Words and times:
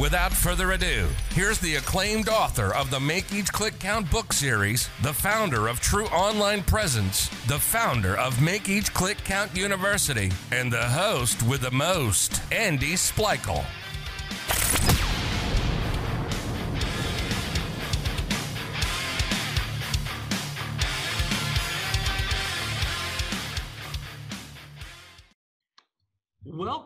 Without 0.00 0.32
further 0.32 0.72
ado, 0.72 1.08
here's 1.34 1.58
the 1.58 1.74
acclaimed 1.74 2.30
author 2.30 2.74
of 2.74 2.90
the 2.90 2.98
Make 2.98 3.34
Each 3.34 3.52
Click 3.52 3.78
Count 3.78 4.10
book 4.10 4.32
series, 4.32 4.88
the 5.02 5.12
founder 5.12 5.68
of 5.68 5.78
True 5.80 6.06
Online 6.06 6.62
Presence, 6.62 7.28
the 7.48 7.58
founder 7.58 8.16
of 8.16 8.40
Make 8.40 8.70
Each 8.70 8.94
Click 8.94 9.18
Count 9.24 9.54
University, 9.54 10.32
and 10.52 10.72
the 10.72 10.84
host 10.84 11.42
with 11.42 11.60
the 11.60 11.70
most, 11.70 12.40
Andy 12.50 12.94
Splichal. 12.94 13.62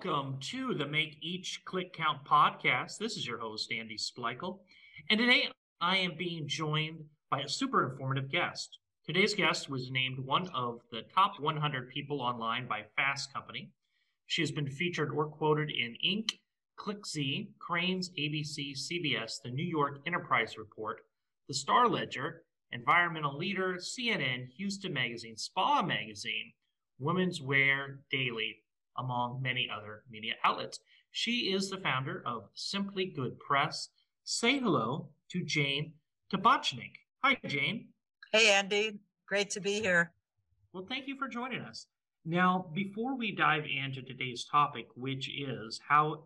Welcome 0.05 0.37
to 0.51 0.75
the 0.75 0.87
Make 0.87 1.17
Each 1.23 1.63
Click 1.65 1.95
Count 1.95 2.25
podcast. 2.27 2.99
This 2.99 3.17
is 3.17 3.27
your 3.27 3.39
host, 3.39 3.73
Andy 3.73 3.97
Splichal. 3.97 4.59
And 5.09 5.19
today 5.19 5.49
I 5.81 5.97
am 5.97 6.13
being 6.19 6.47
joined 6.47 7.05
by 7.31 7.41
a 7.41 7.49
super 7.49 7.91
informative 7.91 8.31
guest. 8.31 8.81
Today's 9.07 9.35
guest 9.35 9.71
was 9.71 9.91
named 9.91 10.19
one 10.19 10.49
of 10.49 10.81
the 10.91 11.03
top 11.15 11.41
100 11.41 11.89
people 11.89 12.21
online 12.21 12.69
by 12.69 12.83
Fast 12.97 13.33
Company. 13.33 13.71
She 14.27 14.43
has 14.43 14.51
been 14.51 14.69
featured 14.69 15.11
or 15.11 15.27
quoted 15.27 15.71
in 15.71 15.97
Inc., 16.07 16.33
ClickZ, 16.79 17.49
Crain's, 17.59 18.11
ABC, 18.19 18.75
CBS, 18.77 19.41
the 19.43 19.51
New 19.51 19.65
York 19.65 20.01
Enterprise 20.07 20.59
Report, 20.59 20.99
the 21.49 21.55
Star 21.55 21.89
Ledger, 21.89 22.43
Environmental 22.73 23.39
Leader, 23.39 23.77
CNN, 23.79 24.49
Houston 24.59 24.93
Magazine, 24.93 25.39
Spa 25.39 25.83
Magazine, 25.83 26.53
Women's 26.99 27.41
Wear 27.41 28.01
Daily, 28.11 28.64
among 28.99 29.41
many 29.43 29.69
other 29.75 30.03
media 30.11 30.35
outlets. 30.45 30.79
She 31.13 31.53
is 31.53 31.71
the 31.71 31.79
founder 31.79 32.23
of 32.27 32.49
Simply 32.55 33.07
Good 33.07 33.39
Press. 33.39 33.89
Say 34.25 34.59
hello 34.59 35.11
to 35.31 35.45
Jane 35.45 35.93
Tabachnik. 36.33 36.93
Hi, 37.23 37.39
Jane. 37.47 37.89
Hey, 38.33 38.51
Andy. 38.51 38.99
Great 39.29 39.51
to 39.51 39.61
be 39.61 39.81
here. 39.81 40.13
Well, 40.73 40.87
thank 40.89 41.07
you 41.07 41.17
for 41.17 41.29
joining 41.29 41.61
us. 41.61 41.87
Now, 42.25 42.67
before 42.75 43.17
we 43.17 43.35
dive 43.35 43.65
into 43.65 44.03
today's 44.03 44.45
topic, 44.45 44.87
which 44.97 45.31
is 45.31 45.81
how 45.87 46.25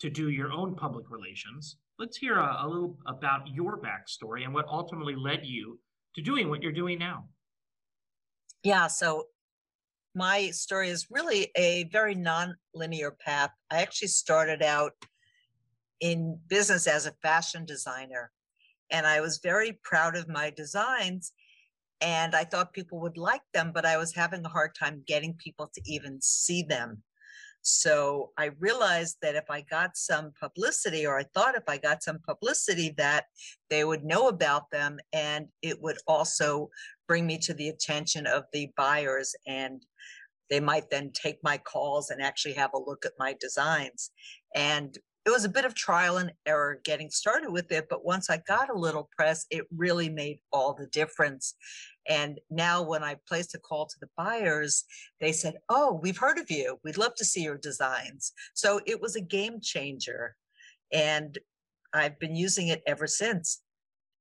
to 0.00 0.10
do 0.10 0.30
your 0.30 0.50
own 0.50 0.74
public 0.74 1.10
relations, 1.10 1.76
let's 1.98 2.16
hear 2.16 2.38
a, 2.38 2.58
a 2.62 2.66
little 2.66 2.98
about 3.06 3.46
your 3.48 3.78
backstory 3.78 4.44
and 4.44 4.52
what 4.52 4.66
ultimately 4.68 5.14
led 5.14 5.40
you 5.44 5.78
to 6.16 6.22
doing 6.22 6.48
what 6.48 6.62
you're 6.62 6.72
doing 6.72 6.98
now. 6.98 7.24
Yeah, 8.62 8.86
so 8.86 9.26
my 10.14 10.50
story 10.50 10.88
is 10.88 11.08
really 11.10 11.50
a 11.56 11.84
very 11.92 12.14
non-linear 12.14 13.10
path. 13.10 13.50
I 13.70 13.82
actually 13.82 14.08
started 14.08 14.62
out 14.62 14.92
in 16.00 16.38
business 16.48 16.86
as 16.86 17.06
a 17.06 17.14
fashion 17.22 17.64
designer, 17.64 18.30
and 18.90 19.06
I 19.06 19.20
was 19.20 19.40
very 19.42 19.78
proud 19.82 20.16
of 20.16 20.28
my 20.28 20.50
designs. 20.50 21.32
And 22.00 22.34
I 22.34 22.44
thought 22.44 22.72
people 22.72 23.00
would 23.00 23.16
like 23.16 23.40
them, 23.54 23.72
but 23.72 23.86
I 23.86 23.96
was 23.96 24.14
having 24.14 24.44
a 24.44 24.48
hard 24.48 24.74
time 24.78 25.04
getting 25.06 25.34
people 25.34 25.70
to 25.74 25.80
even 25.86 26.20
see 26.20 26.62
them. 26.62 27.02
So 27.62 28.32
I 28.36 28.50
realized 28.58 29.16
that 29.22 29.36
if 29.36 29.44
I 29.48 29.62
got 29.62 29.96
some 29.96 30.32
publicity, 30.38 31.06
or 31.06 31.18
I 31.18 31.24
thought 31.32 31.54
if 31.54 31.62
I 31.66 31.78
got 31.78 32.02
some 32.02 32.18
publicity, 32.18 32.92
that 32.98 33.24
they 33.70 33.84
would 33.84 34.04
know 34.04 34.28
about 34.28 34.70
them 34.70 34.98
and 35.14 35.48
it 35.62 35.80
would 35.80 35.96
also 36.06 36.68
bring 37.08 37.26
me 37.26 37.38
to 37.38 37.54
the 37.54 37.70
attention 37.70 38.26
of 38.26 38.44
the 38.52 38.70
buyers 38.76 39.34
and 39.46 39.82
they 40.50 40.60
might 40.60 40.90
then 40.90 41.10
take 41.12 41.38
my 41.42 41.58
calls 41.58 42.10
and 42.10 42.22
actually 42.22 42.54
have 42.54 42.70
a 42.74 42.78
look 42.78 43.04
at 43.04 43.12
my 43.18 43.34
designs. 43.40 44.10
And 44.54 44.96
it 45.26 45.30
was 45.30 45.44
a 45.44 45.50
bit 45.50 45.64
of 45.64 45.74
trial 45.74 46.18
and 46.18 46.32
error 46.44 46.80
getting 46.84 47.08
started 47.08 47.50
with 47.50 47.72
it, 47.72 47.86
but 47.88 48.04
once 48.04 48.28
I 48.28 48.42
got 48.46 48.68
a 48.68 48.78
little 48.78 49.08
press, 49.16 49.46
it 49.50 49.64
really 49.74 50.10
made 50.10 50.38
all 50.52 50.74
the 50.74 50.86
difference. 50.88 51.54
And 52.06 52.38
now, 52.50 52.82
when 52.82 53.02
I 53.02 53.16
placed 53.26 53.54
a 53.54 53.58
call 53.58 53.86
to 53.86 53.96
the 54.00 54.10
buyers, 54.18 54.84
they 55.20 55.32
said, 55.32 55.54
Oh, 55.70 55.98
we've 56.02 56.18
heard 56.18 56.38
of 56.38 56.50
you. 56.50 56.78
We'd 56.84 56.98
love 56.98 57.14
to 57.16 57.24
see 57.24 57.42
your 57.42 57.56
designs. 57.56 58.32
So 58.52 58.80
it 58.86 59.00
was 59.00 59.16
a 59.16 59.22
game 59.22 59.60
changer. 59.62 60.36
And 60.92 61.38
I've 61.94 62.18
been 62.18 62.36
using 62.36 62.68
it 62.68 62.82
ever 62.86 63.06
since. 63.06 63.62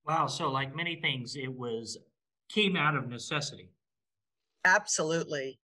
Wow. 0.06 0.28
So, 0.28 0.50
like 0.50 0.74
many 0.74 1.02
things, 1.02 1.36
it 1.36 1.52
was 1.52 1.98
came 2.50 2.78
out 2.78 2.96
of 2.96 3.10
necessity. 3.10 3.70
Absolutely. 4.64 5.60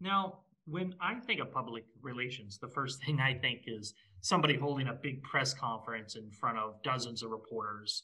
Now, 0.00 0.40
when 0.66 0.94
I 1.00 1.14
think 1.14 1.40
of 1.40 1.52
public 1.52 1.84
relations, 2.02 2.58
the 2.58 2.68
first 2.68 3.02
thing 3.04 3.20
I 3.20 3.34
think 3.34 3.62
is 3.66 3.94
somebody 4.20 4.56
holding 4.56 4.88
a 4.88 4.92
big 4.92 5.22
press 5.22 5.54
conference 5.54 6.16
in 6.16 6.30
front 6.30 6.58
of 6.58 6.82
dozens 6.82 7.22
of 7.22 7.30
reporters, 7.30 8.02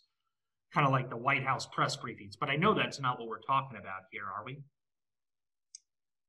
kind 0.72 0.86
of 0.86 0.92
like 0.92 1.10
the 1.10 1.16
White 1.16 1.42
House 1.42 1.66
press 1.66 1.96
briefings. 1.96 2.34
But 2.38 2.48
I 2.48 2.56
know 2.56 2.74
that's 2.74 3.00
not 3.00 3.18
what 3.18 3.28
we're 3.28 3.40
talking 3.40 3.78
about 3.78 4.02
here, 4.10 4.24
are 4.24 4.44
we? 4.44 4.62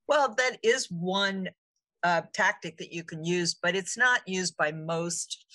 Well, 0.07 0.33
that 0.37 0.57
is 0.63 0.87
one 0.91 1.49
uh, 2.03 2.23
tactic 2.33 2.77
that 2.77 2.91
you 2.91 3.03
can 3.03 3.23
use, 3.23 3.53
but 3.53 3.75
it's 3.75 3.97
not 3.97 4.21
used 4.27 4.57
by 4.57 4.71
most 4.71 5.45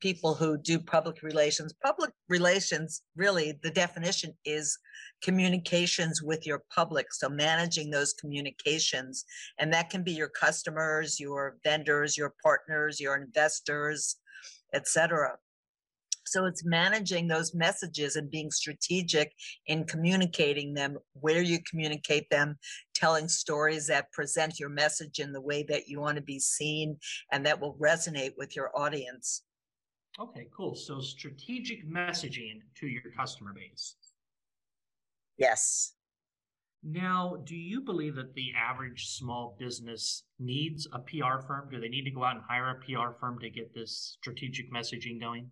people 0.00 0.34
who 0.34 0.58
do 0.58 0.78
public 0.78 1.22
relations. 1.22 1.74
Public 1.84 2.10
relations, 2.28 3.02
really, 3.16 3.58
the 3.62 3.70
definition 3.70 4.32
is 4.44 4.78
communications 5.22 6.22
with 6.22 6.46
your 6.46 6.62
public. 6.74 7.12
So 7.12 7.28
managing 7.28 7.90
those 7.90 8.12
communications, 8.12 9.24
and 9.58 9.72
that 9.72 9.90
can 9.90 10.02
be 10.02 10.12
your 10.12 10.28
customers, 10.28 11.18
your 11.18 11.56
vendors, 11.64 12.16
your 12.16 12.34
partners, 12.42 13.00
your 13.00 13.16
investors, 13.16 14.16
etc. 14.74 15.36
So 16.26 16.44
it's 16.44 16.64
managing 16.64 17.28
those 17.28 17.54
messages 17.54 18.16
and 18.16 18.30
being 18.30 18.50
strategic 18.50 19.32
in 19.66 19.84
communicating 19.84 20.74
them, 20.74 20.98
where 21.12 21.40
you 21.40 21.58
communicate 21.70 22.28
them, 22.30 22.58
telling 22.94 23.28
stories 23.28 23.86
that 23.86 24.10
present 24.12 24.58
your 24.58 24.68
message 24.68 25.20
in 25.20 25.32
the 25.32 25.40
way 25.40 25.62
that 25.68 25.88
you 25.88 26.00
want 26.00 26.16
to 26.16 26.22
be 26.22 26.40
seen 26.40 26.98
and 27.30 27.46
that 27.46 27.60
will 27.60 27.74
resonate 27.80 28.32
with 28.36 28.56
your 28.56 28.76
audience. 28.76 29.42
Okay, 30.18 30.48
cool. 30.56 30.74
So 30.74 31.00
strategic 31.00 31.86
messaging 31.88 32.60
to 32.76 32.86
your 32.86 33.02
customer 33.16 33.52
base. 33.52 33.96
Yes. 35.36 35.92
Now, 36.82 37.36
do 37.44 37.56
you 37.56 37.80
believe 37.80 38.14
that 38.14 38.34
the 38.34 38.52
average 38.56 39.08
small 39.08 39.56
business 39.58 40.22
needs 40.38 40.86
a 40.92 41.00
PR 41.00 41.40
firm? 41.46 41.68
Do 41.70 41.80
they 41.80 41.88
need 41.88 42.04
to 42.04 42.10
go 42.10 42.24
out 42.24 42.36
and 42.36 42.44
hire 42.48 42.70
a 42.70 42.74
PR 42.76 43.18
firm 43.18 43.38
to 43.40 43.50
get 43.50 43.74
this 43.74 44.16
strategic 44.20 44.72
messaging 44.72 45.20
going? 45.20 45.50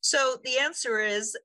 So 0.00 0.36
the 0.44 0.58
answer 0.58 0.98
is 0.98 1.36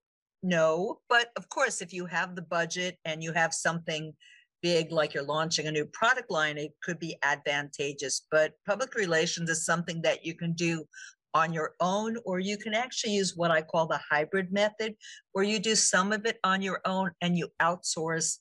no. 0.43 0.99
But 1.07 1.29
of 1.37 1.47
course, 1.49 1.81
if 1.81 1.93
you 1.93 2.05
have 2.07 2.35
the 2.35 2.41
budget 2.41 2.97
and 3.05 3.23
you 3.23 3.31
have 3.33 3.53
something 3.53 4.13
big 4.61 4.91
like 4.91 5.13
you're 5.13 5.23
launching 5.23 5.67
a 5.67 5.71
new 5.71 5.85
product 5.85 6.29
line, 6.29 6.57
it 6.57 6.71
could 6.83 6.99
be 6.99 7.15
advantageous. 7.23 8.25
But 8.31 8.53
public 8.65 8.95
relations 8.95 9.49
is 9.49 9.65
something 9.65 10.01
that 10.01 10.25
you 10.25 10.33
can 10.33 10.53
do 10.53 10.85
on 11.33 11.53
your 11.53 11.73
own, 11.79 12.17
or 12.25 12.39
you 12.39 12.57
can 12.57 12.73
actually 12.73 13.13
use 13.13 13.33
what 13.35 13.51
I 13.51 13.61
call 13.61 13.87
the 13.87 13.99
hybrid 14.09 14.51
method, 14.51 14.95
where 15.33 15.45
you 15.45 15.59
do 15.59 15.75
some 15.75 16.11
of 16.11 16.25
it 16.25 16.37
on 16.43 16.61
your 16.61 16.81
own 16.85 17.11
and 17.21 17.37
you 17.37 17.49
outsource 17.61 18.37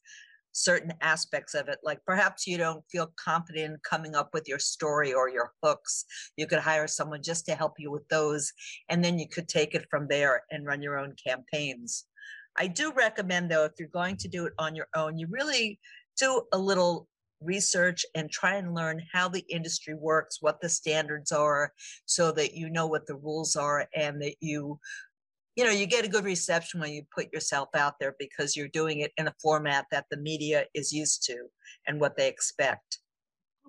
certain 0.52 0.92
aspects 1.00 1.54
of 1.54 1.68
it. 1.68 1.78
Like 1.84 2.00
perhaps 2.04 2.46
you 2.46 2.58
don't 2.58 2.82
feel 2.90 3.12
confident 3.22 3.74
in 3.74 3.78
coming 3.88 4.14
up 4.14 4.30
with 4.32 4.48
your 4.48 4.58
story 4.58 5.12
or 5.12 5.28
your 5.28 5.52
hooks. 5.62 6.04
You 6.36 6.46
could 6.46 6.58
hire 6.58 6.88
someone 6.88 7.22
just 7.22 7.46
to 7.46 7.54
help 7.54 7.74
you 7.78 7.90
with 7.90 8.08
those, 8.08 8.52
and 8.88 9.04
then 9.04 9.18
you 9.18 9.28
could 9.28 9.48
take 9.48 9.74
it 9.74 9.86
from 9.90 10.08
there 10.08 10.42
and 10.50 10.66
run 10.66 10.82
your 10.82 10.98
own 10.98 11.14
campaigns. 11.24 12.06
I 12.56 12.66
do 12.66 12.92
recommend, 12.92 13.50
though, 13.50 13.64
if 13.64 13.72
you're 13.78 13.88
going 13.88 14.16
to 14.16 14.28
do 14.28 14.46
it 14.46 14.52
on 14.58 14.74
your 14.74 14.88
own, 14.96 15.16
you 15.16 15.28
really 15.30 15.78
do 16.18 16.42
a 16.52 16.58
little 16.58 17.06
research 17.40 18.04
and 18.14 18.30
try 18.30 18.56
and 18.56 18.74
learn 18.74 19.02
how 19.12 19.28
the 19.28 19.44
industry 19.48 19.94
works, 19.94 20.38
what 20.40 20.60
the 20.60 20.68
standards 20.68 21.32
are, 21.32 21.72
so 22.04 22.32
that 22.32 22.54
you 22.54 22.68
know 22.70 22.86
what 22.86 23.06
the 23.06 23.16
rules 23.16 23.56
are 23.56 23.86
and 23.94 24.20
that 24.22 24.34
you 24.40 24.78
you 25.56 25.64
know 25.64 25.70
you 25.70 25.86
get 25.86 26.04
a 26.04 26.08
good 26.08 26.24
reception 26.24 26.80
when 26.80 26.92
you 26.92 27.02
put 27.14 27.32
yourself 27.32 27.68
out 27.74 27.94
there 27.98 28.14
because 28.18 28.56
you're 28.56 28.68
doing 28.68 29.00
it 29.00 29.12
in 29.16 29.26
a 29.26 29.34
format 29.42 29.86
that 29.90 30.06
the 30.10 30.16
media 30.16 30.64
is 30.74 30.92
used 30.92 31.24
to 31.24 31.36
and 31.86 32.00
what 32.00 32.16
they 32.16 32.28
expect. 32.28 32.98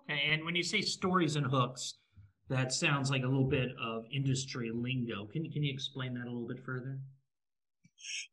Okay 0.01 0.29
and 0.31 0.45
when 0.45 0.55
you 0.55 0.63
say 0.63 0.81
stories 0.81 1.35
and 1.35 1.45
hooks 1.45 1.95
that 2.49 2.73
sounds 2.73 3.11
like 3.11 3.23
a 3.23 3.27
little 3.27 3.43
bit 3.47 3.69
of 3.79 4.05
industry 4.11 4.71
lingo. 4.73 5.27
Can, 5.27 5.45
you 5.45 5.51
can 5.51 5.63
you 5.63 5.71
explain 5.71 6.15
that 6.15 6.25
a 6.25 6.31
little 6.31 6.47
bit 6.47 6.59
further 6.65 6.99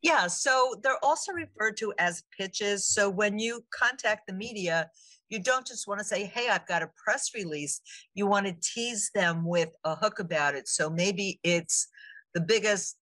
Yeah, 0.03 0.27
so 0.27 0.75
they're 0.83 1.05
also 1.05 1.33
referred 1.33 1.77
to 1.79 1.93
as 1.99 2.25
pitches. 2.37 2.87
So 2.87 3.09
when 3.09 3.39
you 3.39 3.65
contact 3.73 4.27
the 4.27 4.35
media, 4.35 4.91
you 5.29 5.43
don't 5.43 5.67
just 5.67 5.89
want 5.89 5.99
to 5.99 6.05
say, 6.05 6.25
Hey, 6.25 6.49
I've 6.49 6.67
got 6.67 6.83
a 6.83 6.91
press 7.03 7.31
release. 7.35 7.81
You 8.15 8.27
want 8.27 8.47
to 8.47 8.57
tease 8.63 9.11
them 9.15 9.45
with 9.45 9.71
a 9.85 9.95
hook 9.95 10.19
about 10.19 10.55
it. 10.55 10.69
So 10.69 10.89
maybe 10.89 11.41
it's 11.43 11.89
the 12.35 12.41
biggest 12.41 12.97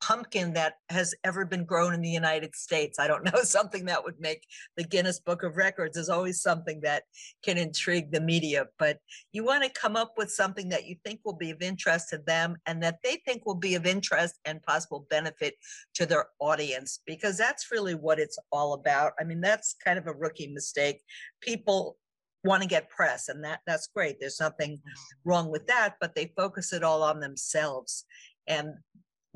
pumpkin 0.00 0.52
that 0.52 0.74
has 0.88 1.14
ever 1.24 1.44
been 1.44 1.64
grown 1.64 1.94
in 1.94 2.00
the 2.00 2.08
United 2.08 2.54
States. 2.54 2.98
I 2.98 3.06
don't 3.06 3.24
know, 3.24 3.40
something 3.42 3.84
that 3.86 4.04
would 4.04 4.20
make 4.20 4.46
the 4.76 4.84
Guinness 4.84 5.20
Book 5.20 5.42
of 5.42 5.56
Records 5.56 5.96
is 5.96 6.08
always 6.08 6.40
something 6.40 6.80
that 6.82 7.04
can 7.42 7.58
intrigue 7.58 8.12
the 8.12 8.20
media. 8.20 8.66
But 8.78 8.98
you 9.32 9.44
want 9.44 9.64
to 9.64 9.70
come 9.70 9.96
up 9.96 10.14
with 10.16 10.30
something 10.30 10.68
that 10.70 10.86
you 10.86 10.96
think 11.04 11.20
will 11.24 11.36
be 11.36 11.50
of 11.50 11.62
interest 11.62 12.10
to 12.10 12.18
them 12.18 12.56
and 12.66 12.82
that 12.82 12.98
they 13.02 13.22
think 13.26 13.46
will 13.46 13.54
be 13.54 13.74
of 13.74 13.86
interest 13.86 14.38
and 14.44 14.62
possible 14.62 15.06
benefit 15.10 15.54
to 15.94 16.06
their 16.06 16.26
audience, 16.40 17.00
because 17.06 17.36
that's 17.36 17.70
really 17.70 17.94
what 17.94 18.18
it's 18.18 18.38
all 18.52 18.74
about. 18.74 19.12
I 19.18 19.24
mean, 19.24 19.40
that's 19.40 19.76
kind 19.84 19.98
of 19.98 20.06
a 20.06 20.12
rookie 20.12 20.48
mistake. 20.48 21.02
People 21.40 21.96
want 22.44 22.62
to 22.62 22.68
get 22.68 22.88
press 22.88 23.28
and 23.28 23.42
that 23.42 23.58
that's 23.66 23.88
great 23.88 24.20
there's 24.20 24.38
nothing 24.38 24.76
mm-hmm. 24.76 25.28
wrong 25.28 25.50
with 25.50 25.66
that 25.66 25.96
but 26.00 26.14
they 26.14 26.32
focus 26.36 26.72
it 26.72 26.84
all 26.84 27.02
on 27.02 27.18
themselves 27.18 28.04
and 28.46 28.74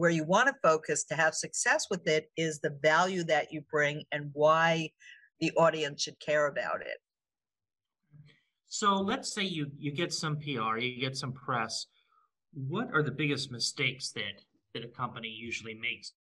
where 0.00 0.10
you 0.10 0.24
want 0.24 0.48
to 0.48 0.54
focus 0.62 1.04
to 1.04 1.14
have 1.14 1.34
success 1.34 1.88
with 1.90 2.08
it 2.08 2.30
is 2.34 2.58
the 2.58 2.74
value 2.82 3.22
that 3.22 3.52
you 3.52 3.60
bring 3.70 4.02
and 4.12 4.30
why 4.32 4.90
the 5.40 5.52
audience 5.58 6.02
should 6.02 6.18
care 6.20 6.46
about 6.46 6.80
it. 6.80 6.96
So 8.66 8.94
let's 8.94 9.30
say 9.34 9.42
you 9.42 9.66
you 9.76 9.92
get 9.92 10.10
some 10.10 10.36
PR, 10.38 10.78
you 10.78 10.98
get 10.98 11.18
some 11.18 11.34
press. 11.34 11.86
What 12.54 12.88
are 12.94 13.02
the 13.02 13.10
biggest 13.10 13.52
mistakes 13.52 14.10
that 14.12 14.40
that 14.72 14.84
a 14.84 14.88
company 14.88 15.28
usually 15.28 15.74
makes 15.74 16.14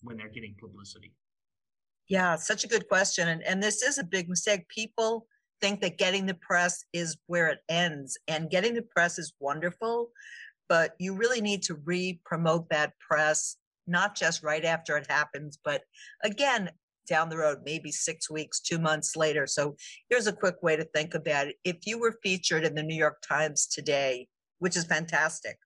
when 0.00 0.16
they're 0.16 0.30
getting 0.30 0.54
publicity? 0.58 1.12
Yeah, 2.08 2.36
such 2.36 2.64
a 2.64 2.68
good 2.68 2.88
question. 2.88 3.28
And, 3.28 3.42
and 3.42 3.62
this 3.62 3.82
is 3.82 3.98
a 3.98 4.04
big 4.04 4.30
mistake. 4.30 4.66
People 4.68 5.26
think 5.60 5.82
that 5.82 5.98
getting 5.98 6.24
the 6.24 6.38
press 6.40 6.82
is 6.94 7.18
where 7.26 7.48
it 7.48 7.58
ends, 7.68 8.16
and 8.26 8.48
getting 8.48 8.72
the 8.72 8.88
press 8.96 9.18
is 9.18 9.34
wonderful 9.38 10.12
but 10.68 10.94
you 10.98 11.14
really 11.14 11.40
need 11.40 11.62
to 11.62 11.74
re-promote 11.84 12.68
that 12.70 12.92
press 12.98 13.56
not 13.86 14.14
just 14.14 14.42
right 14.42 14.64
after 14.64 14.96
it 14.96 15.06
happens 15.08 15.58
but 15.64 15.82
again 16.24 16.70
down 17.08 17.28
the 17.28 17.38
road 17.38 17.58
maybe 17.64 17.90
six 17.90 18.30
weeks 18.30 18.60
two 18.60 18.78
months 18.78 19.16
later. 19.16 19.46
So 19.46 19.76
here's 20.10 20.26
a 20.26 20.32
quick 20.32 20.62
way 20.62 20.76
to 20.76 20.84
think 20.84 21.14
about 21.14 21.46
it. 21.46 21.56
If 21.64 21.86
you 21.86 21.98
were 21.98 22.18
featured 22.22 22.64
in 22.64 22.74
the 22.74 22.82
new 22.82 22.94
york 22.94 23.22
times 23.26 23.66
today 23.66 24.28
which 24.58 24.76
is 24.76 24.84
fantastic 24.84 25.56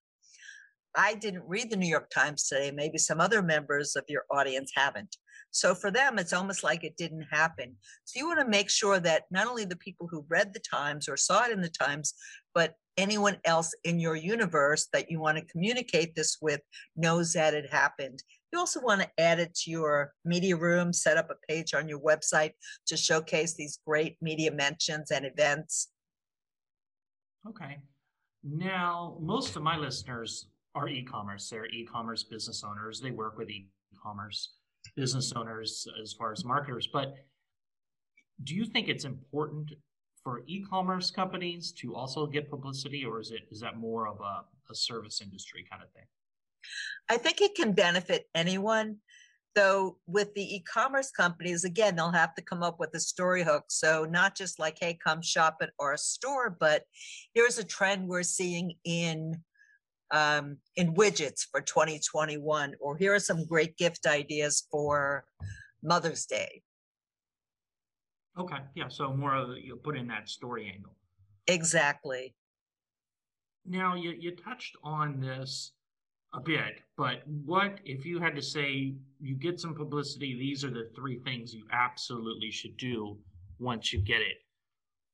i 0.94 1.14
didn't 1.14 1.42
read 1.46 1.70
the 1.70 1.76
new 1.76 1.88
york 1.88 2.10
times 2.10 2.46
today. 2.46 2.70
Maybe 2.70 2.98
some 2.98 3.20
other 3.20 3.42
members 3.42 3.96
of 3.96 4.04
your 4.08 4.24
audience 4.30 4.72
haven't. 4.74 5.16
So 5.50 5.74
for 5.74 5.90
them, 5.90 6.18
it's 6.18 6.32
almost 6.32 6.64
like 6.64 6.82
it 6.82 6.96
didn't 6.96 7.26
happen. 7.30 7.76
So 8.04 8.18
you 8.18 8.26
want 8.26 8.40
to 8.40 8.48
make 8.48 8.70
sure 8.70 8.98
that 9.00 9.24
not 9.30 9.46
only 9.46 9.66
the 9.66 9.76
people 9.76 10.08
who 10.10 10.24
read 10.28 10.54
the 10.54 10.60
Times 10.60 11.08
or 11.08 11.16
saw 11.16 11.44
it 11.44 11.52
in 11.52 11.60
the 11.60 11.68
Times, 11.68 12.14
but 12.54 12.74
anyone 12.96 13.38
else 13.44 13.74
in 13.84 13.98
your 13.98 14.16
universe 14.16 14.88
that 14.92 15.10
you 15.10 15.20
want 15.20 15.38
to 15.38 15.44
communicate 15.44 16.14
this 16.14 16.38
with 16.40 16.60
knows 16.96 17.32
that 17.32 17.54
it 17.54 17.70
happened. 17.70 18.22
You 18.52 18.58
also 18.58 18.80
want 18.80 19.00
to 19.00 19.10
add 19.18 19.40
it 19.40 19.54
to 19.62 19.70
your 19.70 20.12
media 20.24 20.56
room, 20.56 20.92
set 20.92 21.16
up 21.16 21.30
a 21.30 21.52
page 21.52 21.72
on 21.74 21.88
your 21.88 22.00
website 22.00 22.52
to 22.86 22.96
showcase 22.96 23.54
these 23.54 23.78
great 23.86 24.16
media 24.20 24.52
mentions 24.52 25.10
and 25.10 25.24
events. 25.24 25.88
Okay. 27.48 27.78
Now, 28.44 29.16
most 29.20 29.56
of 29.56 29.62
my 29.62 29.76
listeners 29.76 30.48
are 30.74 30.88
e 30.88 31.02
commerce. 31.02 31.48
They're 31.48 31.66
e 31.66 31.86
commerce 31.86 32.24
business 32.24 32.62
owners, 32.64 33.00
they 33.00 33.10
work 33.10 33.38
with 33.38 33.50
e 33.50 33.68
commerce 34.02 34.54
business 34.96 35.32
owners 35.34 35.86
as 36.02 36.12
far 36.12 36.32
as 36.32 36.44
marketers. 36.44 36.88
But 36.92 37.14
do 38.44 38.54
you 38.54 38.64
think 38.64 38.88
it's 38.88 39.04
important 39.04 39.72
for 40.22 40.42
e-commerce 40.46 41.10
companies 41.10 41.72
to 41.72 41.94
also 41.94 42.26
get 42.26 42.50
publicity, 42.50 43.04
or 43.04 43.20
is 43.20 43.30
it 43.30 43.42
is 43.50 43.60
that 43.60 43.78
more 43.78 44.06
of 44.08 44.20
a, 44.20 44.44
a 44.70 44.74
service 44.74 45.20
industry 45.20 45.64
kind 45.70 45.82
of 45.82 45.90
thing? 45.92 46.04
I 47.08 47.16
think 47.18 47.40
it 47.40 47.54
can 47.54 47.72
benefit 47.72 48.26
anyone. 48.34 48.98
Though 49.54 49.98
with 50.06 50.32
the 50.32 50.56
e-commerce 50.56 51.10
companies, 51.10 51.64
again, 51.64 51.94
they'll 51.94 52.10
have 52.10 52.34
to 52.36 52.42
come 52.42 52.62
up 52.62 52.80
with 52.80 52.94
a 52.94 53.00
story 53.00 53.42
hook. 53.42 53.64
So 53.68 54.06
not 54.08 54.34
just 54.34 54.58
like, 54.58 54.78
hey, 54.80 54.98
come 55.04 55.20
shop 55.20 55.58
at 55.60 55.72
our 55.78 55.98
store, 55.98 56.56
but 56.58 56.84
here's 57.34 57.58
a 57.58 57.64
trend 57.64 58.08
we're 58.08 58.22
seeing 58.22 58.72
in 58.84 59.42
um, 60.10 60.58
in 60.76 60.94
widgets 60.94 61.46
for 61.50 61.60
2021, 61.60 62.74
or 62.80 62.96
here 62.96 63.14
are 63.14 63.18
some 63.18 63.44
great 63.46 63.76
gift 63.76 64.06
ideas 64.06 64.66
for 64.70 65.24
Mother's 65.82 66.26
Day. 66.26 66.62
Okay, 68.38 68.56
yeah, 68.74 68.88
so 68.88 69.14
more 69.14 69.34
of 69.34 69.58
you 69.58 69.76
put 69.76 69.96
in 69.96 70.06
that 70.08 70.28
story 70.28 70.70
angle. 70.74 70.96
Exactly. 71.46 72.34
Now 73.66 73.94
you 73.94 74.10
you 74.10 74.34
touched 74.34 74.76
on 74.82 75.20
this 75.20 75.72
a 76.34 76.40
bit, 76.40 76.80
but 76.96 77.26
what 77.26 77.78
if 77.84 78.06
you 78.06 78.18
had 78.18 78.34
to 78.36 78.42
say 78.42 78.94
you 79.20 79.34
get 79.34 79.60
some 79.60 79.74
publicity? 79.74 80.34
These 80.34 80.64
are 80.64 80.70
the 80.70 80.90
three 80.96 81.18
things 81.18 81.54
you 81.54 81.64
absolutely 81.70 82.50
should 82.50 82.76
do 82.76 83.18
once 83.58 83.92
you 83.92 84.00
get 84.00 84.22
it. 84.22 84.38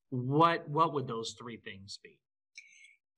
What 0.09 0.67
what 0.69 0.93
would 0.93 1.07
those 1.07 1.35
three 1.39 1.57
things 1.57 1.99
be? 2.01 2.17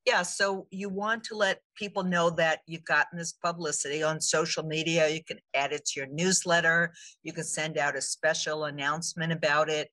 Yeah, 0.05 0.23
so 0.23 0.65
you 0.71 0.89
want 0.89 1.23
to 1.25 1.35
let 1.35 1.61
people 1.75 2.03
know 2.03 2.31
that 2.31 2.61
you've 2.65 2.85
gotten 2.85 3.19
this 3.19 3.33
publicity 3.33 4.01
on 4.01 4.19
social 4.19 4.63
media. 4.63 5.07
You 5.07 5.23
can 5.23 5.37
add 5.53 5.73
it 5.73 5.85
to 5.85 5.99
your 5.99 6.09
newsletter. 6.09 6.91
You 7.21 7.33
can 7.33 7.43
send 7.43 7.77
out 7.77 7.95
a 7.95 8.01
special 8.01 8.65
announcement 8.65 9.31
about 9.31 9.69
it. 9.69 9.89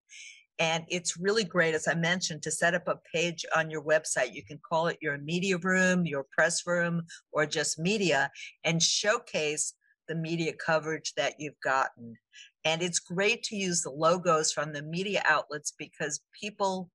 And 0.59 0.85
it's 0.89 1.19
really 1.19 1.45
great, 1.45 1.75
as 1.75 1.87
I 1.87 1.95
mentioned, 1.95 2.43
to 2.43 2.51
set 2.51 2.75
up 2.75 2.89
a 2.89 2.99
page 3.15 3.45
on 3.55 3.71
your 3.71 3.83
website. 3.83 4.35
You 4.35 4.43
can 4.45 4.59
call 4.67 4.89
it 4.89 4.99
your 5.01 5.19
media 5.19 5.59
room, 5.59 6.07
your 6.07 6.27
press 6.33 6.67
room, 6.67 7.03
or 7.31 7.45
just 7.45 7.79
media 7.79 8.31
and 8.65 8.83
showcase 8.83 9.75
the 10.09 10.15
media 10.15 10.55
coverage 10.55 11.13
that 11.17 11.35
you've 11.39 11.61
gotten. 11.63 12.17
And 12.65 12.83
it's 12.83 12.99
great 12.99 13.43
to 13.45 13.57
use 13.57 13.83
the 13.83 13.91
logos 13.91 14.53
from 14.53 14.73
the 14.73 14.83
media 14.83 15.23
outlets 15.29 15.75
because 15.79 16.21
people 16.39 16.91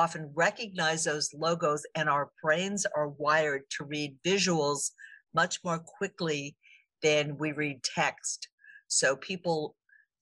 often 0.00 0.32
recognize 0.34 1.04
those 1.04 1.34
logos, 1.34 1.82
and 1.94 2.08
our 2.08 2.30
brains 2.42 2.86
are 2.96 3.10
wired 3.26 3.62
to 3.76 3.84
read 3.84 4.16
visuals 4.26 4.92
much 5.34 5.58
more 5.62 5.78
quickly 5.78 6.56
than 7.02 7.36
we 7.36 7.52
read 7.52 7.82
text. 7.82 8.48
So 8.88 9.16
people 9.16 9.76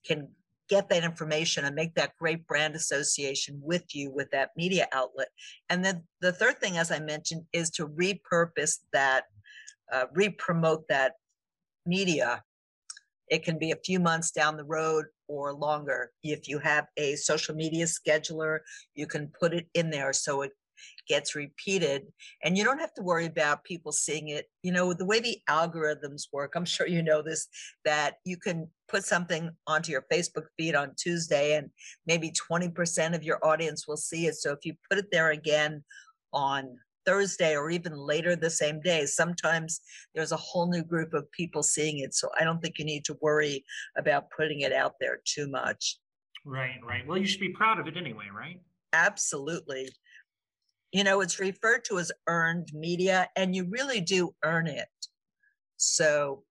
can 0.05 0.29
get 0.69 0.89
that 0.89 1.05
information 1.05 1.65
and 1.65 1.75
make 1.75 1.95
that 1.95 2.17
great 2.19 2.47
brand 2.47 2.75
association 2.75 3.61
with 3.63 3.87
you 3.95 4.11
with 4.11 4.29
that 4.33 4.51
media 4.57 4.87
outlet. 4.93 5.29
And 5.71 5.85
then 5.85 6.03
the 6.21 6.33
third 6.33 6.57
thing, 6.61 6.77
as 6.77 6.91
I 6.91 6.99
mentioned, 6.99 7.45
is 7.53 7.71
to 7.71 7.87
repurpose 7.87 8.79
that, 8.93 9.25
uh, 9.93 10.07
re-promote 10.13 10.89
that 10.89 11.13
media 11.87 12.43
it 13.29 13.45
can 13.45 13.59
be 13.59 13.71
a 13.73 13.85
few 13.89 14.01
months 14.01 14.31
down 14.31 14.57
the 14.57 14.65
road 14.65 15.05
or 15.29 15.53
longer. 15.53 16.11
If 16.23 16.49
you 16.49 16.59
have 16.59 16.87
a 16.97 17.17
social 17.17 17.55
media 17.55 17.87
scheduler, 17.87 18.61
you 18.95 19.07
can 19.07 19.31
put 19.39 19.55
it 19.55 19.67
in 19.75 19.91
there 19.91 20.13
so 20.13 20.43
it 20.43 20.53
gets 21.09 21.35
repeated. 21.35 22.03
And 22.45 22.57
you 22.57 22.65
don't 22.65 22.79
have 22.79 22.95
to 22.95 23.03
worry 23.03 23.27
about 23.27 23.65
people 23.65 23.93
seeing 23.93 24.29
it. 24.29 24.47
You 24.63 24.73
know 24.73 24.93
the 24.93 25.05
way 25.05 25.21
the 25.21 25.39
algorithms 25.49 26.25
work 26.33 26.53
i'm 26.55 26.65
sure 26.65 26.87
you 26.87 27.03
know 27.03 27.23
this 27.23 27.49
that 27.85 28.17
you 28.25 28.37
can 28.37 28.69
put 28.89 29.05
something 29.05 29.51
onto 29.67 29.93
your 29.93 30.05
facebook 30.13 30.47
feed 30.57 30.75
on 30.75 30.93
tuesday 30.97 31.57
and 31.57 31.71
maybe 32.07 32.33
20% 32.51 33.15
of 33.15 33.23
your 33.23 33.45
audience 33.45 33.87
will 33.87 33.97
see 33.97 34.27
it. 34.27 34.35
So 34.35 34.53
if 34.53 34.61
you 34.65 34.75
put 34.89 34.99
it 34.99 35.11
there 35.11 35.31
again 35.31 35.85
on 36.33 36.79
Thursday 37.09 37.57
or 37.57 37.71
even 37.71 37.97
later 37.97 38.37
the 38.37 38.51
same 38.51 38.81
day. 38.83 39.07
Sometimes 39.07 39.81
there's 40.15 40.33
a 40.33 40.37
whole 40.37 40.71
new 40.71 40.85
group 40.85 41.15
of 41.15 41.31
people 41.33 41.63
seeing 41.63 42.01
it. 42.01 42.13
So 42.15 42.29
I 42.39 42.45
don't 42.45 42.61
think 42.61 42.79
you 42.79 42.85
need 42.85 43.07
to 43.07 43.17
worry 43.23 43.65
about 43.97 44.31
putting 44.37 44.61
it 44.61 44.75
out 44.75 44.93
there 45.01 45.21
too 45.25 45.49
much. 45.49 45.99
Right, 46.45 46.79
right. 46.87 47.07
Well, 47.07 47.17
you 47.17 47.27
should 47.27 47.41
be 47.41 47.49
proud 47.49 47.81
of 47.81 47.87
it 47.87 47.97
anyway, 47.97 48.27
right? 48.37 48.61
Absolutely. 48.93 49.89
You 50.93 51.03
know, 51.03 51.23
it's 51.23 51.41
referred 51.41 51.85
to 51.85 51.99
as 51.99 52.13
earned 52.27 52.69
media, 52.75 53.29
and 53.37 53.57
you 53.57 53.67
really 53.71 54.01
do 54.01 54.35
earn 54.45 54.67
it. 54.67 54.89
So 55.79 56.45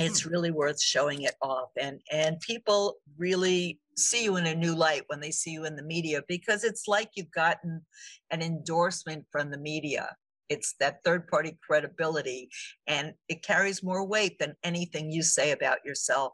it's 0.00 0.22
hmm. 0.22 0.30
really 0.30 0.50
worth 0.50 0.82
showing 0.82 1.22
it 1.22 1.34
off 1.42 1.70
and 1.78 2.00
and 2.10 2.40
people 2.40 2.96
really 3.18 3.78
see 4.00 4.24
you 4.24 4.36
in 4.36 4.46
a 4.46 4.54
new 4.54 4.74
light 4.74 5.02
when 5.08 5.20
they 5.20 5.30
see 5.30 5.50
you 5.50 5.64
in 5.64 5.76
the 5.76 5.82
media 5.82 6.22
because 6.28 6.64
it's 6.64 6.88
like 6.88 7.10
you've 7.14 7.30
gotten 7.30 7.82
an 8.30 8.42
endorsement 8.42 9.24
from 9.30 9.50
the 9.50 9.58
media. 9.58 10.14
It's 10.48 10.74
that 10.80 11.04
third 11.04 11.28
party 11.28 11.58
credibility 11.64 12.48
and 12.86 13.14
it 13.28 13.42
carries 13.42 13.82
more 13.82 14.04
weight 14.04 14.38
than 14.38 14.56
anything 14.64 15.10
you 15.10 15.22
say 15.22 15.52
about 15.52 15.78
yourself. 15.84 16.32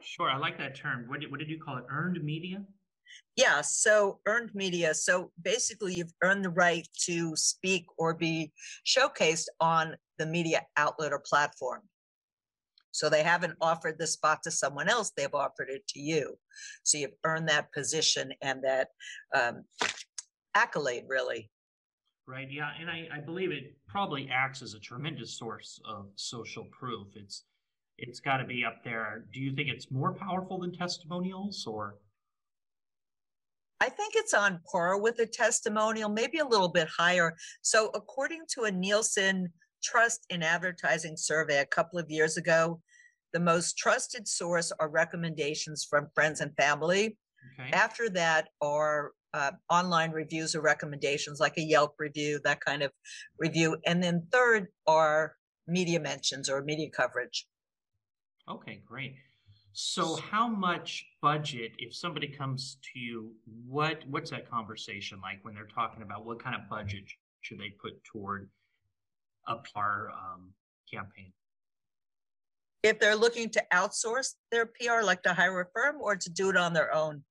Sure 0.00 0.30
i 0.30 0.36
like 0.36 0.58
that 0.58 0.74
term. 0.74 1.06
What 1.08 1.20
did, 1.20 1.30
what 1.30 1.40
did 1.40 1.48
you 1.48 1.60
call 1.60 1.78
it? 1.78 1.84
Earned 1.90 2.22
media? 2.22 2.62
Yeah 3.36 3.60
so 3.60 4.20
earned 4.26 4.54
media. 4.54 4.94
So 4.94 5.32
basically 5.42 5.94
you've 5.94 6.14
earned 6.22 6.44
the 6.44 6.50
right 6.50 6.86
to 7.06 7.34
speak 7.36 7.86
or 7.98 8.14
be 8.14 8.52
showcased 8.86 9.46
on 9.60 9.96
the 10.18 10.26
media 10.26 10.62
outlet 10.76 11.12
or 11.12 11.22
platform 11.26 11.82
So 12.92 13.08
they 13.08 13.22
haven't 13.22 13.56
offered 13.60 13.98
the 13.98 14.06
spot 14.06 14.42
to 14.44 14.50
someone 14.50 14.88
else, 14.88 15.12
they've 15.16 15.34
offered 15.34 15.68
it 15.70 15.86
to 15.88 16.00
you. 16.00 16.38
So 16.84 16.98
you've 16.98 17.16
earned 17.24 17.48
that 17.48 17.72
position 17.72 18.32
and 18.42 18.62
that 18.64 18.88
um, 19.34 19.64
accolade, 20.54 21.04
really. 21.08 21.50
Right, 22.26 22.48
yeah, 22.50 22.70
and 22.80 22.88
I, 22.88 23.08
I 23.12 23.20
believe 23.20 23.50
it 23.50 23.76
probably 23.88 24.28
acts 24.32 24.62
as 24.62 24.74
a 24.74 24.78
tremendous 24.78 25.36
source 25.36 25.80
of 25.84 26.06
social 26.14 26.64
proof. 26.66 27.08
It's, 27.16 27.44
it's 27.98 28.20
gotta 28.20 28.44
be 28.44 28.64
up 28.64 28.84
there. 28.84 29.24
Do 29.32 29.40
you 29.40 29.54
think 29.56 29.68
it's 29.68 29.90
more 29.90 30.14
powerful 30.14 30.60
than 30.60 30.72
testimonials 30.72 31.66
or? 31.66 31.96
I 33.80 33.88
think 33.88 34.14
it's 34.14 34.34
on 34.34 34.60
par 34.70 35.00
with 35.00 35.18
a 35.18 35.26
testimonial, 35.26 36.08
maybe 36.08 36.38
a 36.38 36.46
little 36.46 36.68
bit 36.68 36.88
higher. 36.96 37.34
So 37.62 37.90
according 37.94 38.42
to 38.54 38.62
a 38.64 38.70
Nielsen 38.70 39.52
Trust 39.82 40.26
in 40.30 40.42
Advertising 40.42 41.16
survey 41.16 41.58
a 41.58 41.66
couple 41.66 41.98
of 41.98 42.10
years 42.10 42.36
ago, 42.36 42.80
the 43.32 43.40
most 43.40 43.76
trusted 43.76 44.28
source 44.28 44.72
are 44.78 44.88
recommendations 44.88 45.86
from 45.88 46.08
friends 46.14 46.40
and 46.40 46.54
family. 46.56 47.16
Okay, 47.58 47.70
After 47.72 48.08
that 48.10 48.48
are 48.60 49.12
uh, 49.34 49.52
online 49.70 50.10
reviews 50.12 50.54
or 50.54 50.60
recommendations 50.60 51.40
like 51.40 51.56
a 51.56 51.62
Yelp 51.62 51.94
review, 51.98 52.40
that 52.44 52.60
kind 52.60 52.82
of 52.82 52.92
review. 53.38 53.76
And 53.86 54.02
then 54.02 54.26
third 54.30 54.68
are 54.86 55.34
media 55.66 56.00
mentions 56.00 56.48
or 56.48 56.62
media 56.62 56.90
coverage. 56.90 57.46
okay, 58.48 58.82
great. 58.86 59.14
So 59.74 60.16
how 60.16 60.48
much 60.48 61.06
budget, 61.22 61.72
if 61.78 61.94
somebody 61.94 62.28
comes 62.28 62.76
to 62.92 62.98
you, 63.00 63.32
what, 63.66 64.02
what's 64.06 64.30
that 64.30 64.50
conversation 64.50 65.18
like 65.22 65.38
when 65.42 65.54
they're 65.54 65.66
talking 65.66 66.02
about 66.02 66.26
what 66.26 66.42
kind 66.42 66.54
of 66.54 66.68
budget 66.68 67.04
should 67.40 67.58
they 67.58 67.70
put 67.80 67.92
toward 68.04 68.50
a 69.46 69.56
PR 69.56 70.10
um, 70.10 70.52
campaign? 70.92 71.32
If 72.82 72.98
they're 72.98 73.16
looking 73.16 73.48
to 73.50 73.64
outsource 73.72 74.34
their 74.50 74.66
PR, 74.66 75.04
like 75.04 75.22
to 75.22 75.34
hire 75.34 75.60
a 75.60 75.66
firm 75.72 75.96
or 76.00 76.16
to 76.16 76.30
do 76.30 76.50
it 76.50 76.56
on 76.56 76.72
their 76.72 76.92
own. 76.92 77.22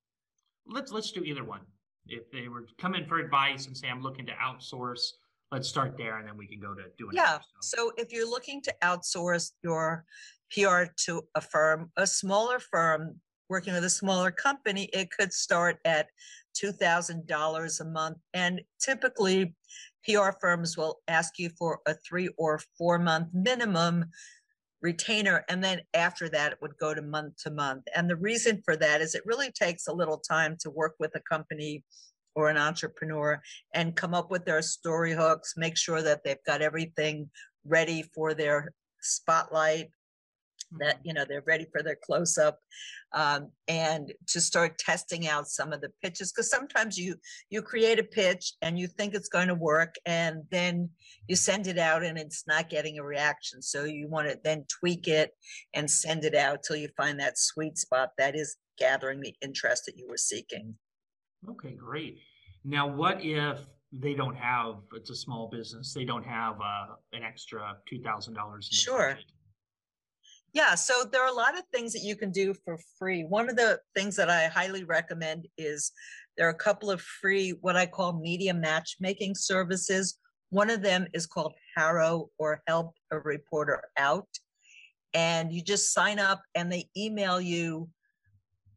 Let's, 0.66 0.92
let's 0.92 1.12
do 1.12 1.22
either 1.24 1.44
one. 1.44 1.62
If 2.08 2.32
they 2.32 2.48
were 2.48 2.62
to 2.62 2.74
come 2.78 2.96
in 2.96 3.06
for 3.06 3.20
advice 3.20 3.68
and 3.68 3.76
say, 3.76 3.88
I'm 3.90 4.02
looking 4.02 4.26
to 4.28 4.34
outsource, 4.34 5.12
let's 5.52 5.68
start 5.68 5.98
there 5.98 6.18
and 6.20 6.28
then 6.28 6.38
we 6.38 6.48
can 6.48 6.60
go 6.60 6.74
to 6.74 6.84
doing. 6.98 7.14
Yeah, 7.14 7.36
it. 7.36 7.42
so 7.62 7.92
if 7.98 8.12
you're 8.12 8.30
looking 8.30 8.62
to 8.64 8.74
outsource 8.82 9.52
your 9.64 10.06
PR 10.52 10.84
to 11.06 11.24
a 11.36 11.42
firm, 11.42 11.92
a 11.98 12.08
smaller 12.08 12.60
firm 12.60 13.20
working 13.50 13.74
with 13.74 13.84
a 13.84 13.90
smaller 13.90 14.32
company, 14.32 14.86
it 14.94 15.10
could 15.12 15.34
start 15.34 15.78
at 15.86 16.08
two 16.54 16.72
thousand 16.72 17.28
dollars 17.28 17.80
a 17.82 17.86
month. 17.86 18.18
And 18.34 18.62
typically, 18.80 19.54
PR 20.06 20.32
firms 20.40 20.78
will 20.78 21.00
ask 21.08 21.38
you 21.38 21.50
for 21.58 21.80
a 21.88 21.94
three 21.94 22.30
or 22.38 22.60
four 22.78 22.98
month 23.00 23.30
minimum 23.34 24.06
retainer, 24.82 25.46
and 25.48 25.64
then 25.64 25.82
after 25.94 26.28
that, 26.30 26.54
it 26.54 26.58
would 26.62 26.78
go 26.80 26.94
to 26.94 27.02
month 27.02 27.38
to 27.44 27.52
month. 27.52 27.84
And 27.96 28.10
the 28.10 28.16
reason 28.16 28.62
for 28.66 28.76
that 28.78 29.02
is 29.02 29.14
it 29.14 29.26
really 29.26 29.52
takes 29.52 29.88
a 29.88 29.94
little 29.94 30.18
time 30.18 30.58
to 30.62 30.70
work 30.70 30.96
with 31.00 31.12
a 31.16 31.22
company 31.22 31.84
or 32.36 32.50
an 32.50 32.58
entrepreneur 32.58 33.40
and 33.74 33.96
come 33.96 34.14
up 34.14 34.32
with 34.32 34.46
their 34.46 34.62
story 34.62 35.14
hooks, 35.14 35.54
make 35.58 35.78
sure 35.78 36.02
that 36.02 36.24
they've 36.24 36.44
got 36.46 36.62
everything 36.62 37.30
ready 37.66 38.04
for 38.16 38.34
their 38.34 38.74
spotlight, 39.02 39.90
that, 40.80 41.00
you 41.04 41.14
know, 41.14 41.26
they're 41.28 41.44
ready 41.46 41.66
for 41.72 41.84
their 41.84 41.98
close 42.02 42.38
up. 42.38 42.60
Um, 43.14 43.52
and 43.68 44.14
to 44.28 44.40
start 44.40 44.78
testing 44.78 45.28
out 45.28 45.48
some 45.48 45.74
of 45.74 45.82
the 45.82 45.92
pitches, 46.02 46.32
because 46.32 46.50
sometimes 46.50 46.98
you, 46.98 47.16
you 47.50 47.62
create 47.62 48.00
a 48.00 48.04
pitch 48.04 48.54
and 48.62 48.80
you 48.80 48.88
think 48.88 49.14
it's 49.14 49.28
going 49.28 49.50
to 49.50 49.56
work 49.56 49.96
and 50.06 50.44
then 50.50 50.90
you 51.28 51.36
send 51.36 51.68
it 51.68 51.78
out 51.78 52.04
and 52.04 52.18
it's 52.18 52.46
not 52.48 52.70
getting 52.70 53.00
a 53.00 53.04
reaction. 53.04 53.62
So 53.62 53.84
you 53.84 54.08
want 54.08 54.30
to 54.30 54.40
then 54.44 54.66
tweak 54.80 55.08
it 55.08 55.32
and 55.74 55.90
send 55.90 56.24
it 56.24 56.36
out 56.36 56.64
till 56.64 56.78
you 56.78 56.90
find 56.96 57.20
that 57.20 57.38
sweet 57.38 57.78
spot 57.78 58.12
that 58.18 58.36
is 58.36 58.56
gathering 58.78 59.20
the 59.20 59.36
interest 59.42 59.84
that 59.86 59.98
you 59.98 60.08
were 60.10 60.18
seeking. 60.18 60.76
Okay, 61.50 61.74
great. 61.74 62.20
Now, 62.64 62.88
what 62.88 63.24
if 63.24 63.60
they 63.92 64.14
don't 64.14 64.36
have, 64.36 64.76
it's 64.94 65.10
a 65.10 65.16
small 65.16 65.50
business, 65.52 65.94
they 65.94 66.06
don't 66.06 66.24
have 66.24 66.56
uh, 66.62 66.96
an 67.12 67.24
extra 67.24 67.76
two 67.90 68.00
thousand 68.02 68.36
dollars? 68.36 68.70
Yeah, 70.54 70.76
so 70.76 71.06
there 71.10 71.24
are 71.24 71.30
a 71.30 71.34
lot 71.34 71.58
of 71.58 71.64
things 71.72 71.94
that 71.94 72.04
you 72.04 72.18
can 72.18 72.32
do 72.32 72.54
for 72.66 72.78
free. 73.00 73.24
One 73.24 73.50
of 73.50 73.56
the 73.56 73.80
things 73.96 74.18
that 74.18 74.30
I 74.30 74.48
highly 74.48 74.84
recommend 74.84 75.48
is 75.58 75.92
there 76.38 76.48
are 76.48 76.52
a 76.52 76.56
couple 76.56 76.92
of 76.92 77.02
free, 77.02 77.52
what 77.62 77.78
I 77.78 77.86
call 77.86 78.20
media 78.20 78.54
matchmaking 78.54 79.36
services. 79.36 80.18
One 80.50 80.70
of 80.70 80.82
them 80.82 81.08
is 81.14 81.26
called 81.26 81.54
HARO 81.78 82.30
or 82.38 82.62
Help 82.68 82.96
a 83.12 83.20
Reporter 83.20 83.82
Out. 83.98 84.28
And 85.14 85.54
you 85.54 85.62
just 85.62 85.94
sign 85.94 86.20
up 86.20 86.42
and 86.54 86.72
they 86.72 86.90
email 86.98 87.40
you 87.40 87.90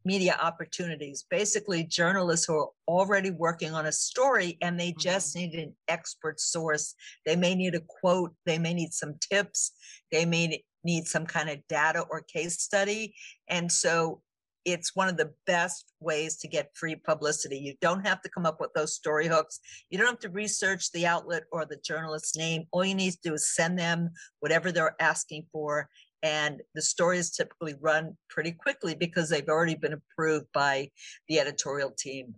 media 0.05 0.37
opportunities. 0.41 1.25
Basically, 1.29 1.83
journalists 1.83 2.45
who 2.45 2.57
are 2.57 2.69
already 2.87 3.31
working 3.31 3.73
on 3.73 3.87
a 3.87 3.91
story 3.91 4.57
and 4.61 4.79
they 4.79 4.93
just 4.97 5.35
mm-hmm. 5.35 5.51
need 5.51 5.59
an 5.59 5.75
expert 5.87 6.39
source. 6.39 6.93
They 7.25 7.35
may 7.35 7.55
need 7.55 7.75
a 7.75 7.81
quote, 7.81 8.33
they 8.45 8.59
may 8.59 8.73
need 8.73 8.93
some 8.93 9.15
tips, 9.19 9.71
they 10.11 10.25
may 10.25 10.63
need 10.85 11.07
some 11.07 11.25
kind 11.25 11.49
of 11.49 11.57
data 11.67 12.05
or 12.09 12.21
case 12.21 12.61
study. 12.61 13.13
And 13.49 13.71
so 13.71 14.21
it's 14.65 14.95
one 14.95 15.07
of 15.07 15.17
the 15.17 15.31
best 15.45 15.93
ways 15.99 16.37
to 16.37 16.47
get 16.47 16.71
free 16.73 16.95
publicity. 16.95 17.57
You 17.57 17.75
don't 17.81 18.05
have 18.05 18.21
to 18.21 18.29
come 18.29 18.45
up 18.45 18.59
with 18.59 18.73
those 18.73 18.95
story 18.95 19.27
hooks. 19.27 19.59
You 19.89 19.97
don't 19.97 20.07
have 20.07 20.19
to 20.19 20.29
research 20.29 20.91
the 20.91 21.05
outlet 21.05 21.43
or 21.51 21.65
the 21.65 21.77
journalist's 21.85 22.35
name. 22.35 22.63
All 22.71 22.83
you 22.83 22.95
need 22.95 23.11
to 23.11 23.19
do 23.23 23.33
is 23.35 23.53
send 23.53 23.77
them 23.77 24.09
whatever 24.39 24.71
they're 24.71 24.95
asking 24.99 25.45
for. 25.51 25.87
And 26.23 26.61
the 26.73 26.81
stories 26.81 27.29
typically 27.29 27.75
run 27.79 28.17
pretty 28.29 28.51
quickly 28.51 28.95
because 28.95 29.29
they've 29.29 29.47
already 29.47 29.75
been 29.75 29.93
approved 29.93 30.47
by 30.53 30.89
the 31.29 31.39
editorial 31.39 31.91
team. 31.91 32.33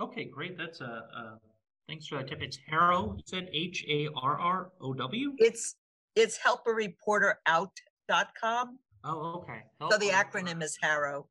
Okay, 0.00 0.24
great. 0.24 0.56
That's 0.56 0.80
a, 0.80 0.84
a 0.84 1.38
thanks 1.86 2.06
for 2.06 2.16
that 2.16 2.28
tip. 2.28 2.40
It's 2.40 2.58
Harrow. 2.66 3.14
You 3.16 3.22
said 3.26 3.50
H 3.52 3.84
A 3.90 4.08
R 4.16 4.38
R 4.38 4.70
O 4.80 4.94
W. 4.94 5.34
It's 5.36 5.74
it's 6.14 6.38
helpareporterout.com. 6.38 8.78
Oh, 9.04 9.42
okay. 9.42 9.60
So 9.90 9.98
the 9.98 10.08
Help 10.08 10.32
acronym 10.32 10.62
is 10.62 10.76
HARO. 10.82 11.28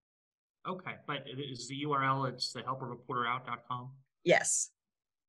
Okay, 0.67 0.95
but 1.05 1.23
it 1.25 1.39
is 1.39 1.67
the 1.67 1.83
URL, 1.85 2.29
it's 2.29 2.51
the 2.51 2.61
helpareporterout.com? 2.61 3.89
Yes. 4.23 4.71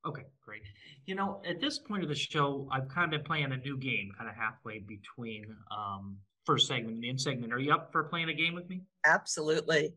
Okay, 0.06 0.24
great. 0.44 0.62
You 1.06 1.14
know, 1.14 1.40
at 1.48 1.60
this 1.60 1.78
point 1.78 2.02
of 2.02 2.08
the 2.08 2.14
show, 2.14 2.68
I've 2.70 2.88
kind 2.88 3.04
of 3.04 3.10
been 3.10 3.26
playing 3.26 3.52
a 3.52 3.56
new 3.56 3.76
game, 3.76 4.10
kind 4.16 4.28
of 4.28 4.36
halfway 4.36 4.80
between 4.80 5.46
um 5.70 6.16
first 6.44 6.66
segment 6.66 6.96
and 6.96 7.04
end 7.04 7.20
segment. 7.20 7.52
Are 7.52 7.58
you 7.58 7.72
up 7.72 7.92
for 7.92 8.04
playing 8.04 8.30
a 8.30 8.34
game 8.34 8.54
with 8.54 8.68
me? 8.70 8.80
Absolutely. 9.04 9.92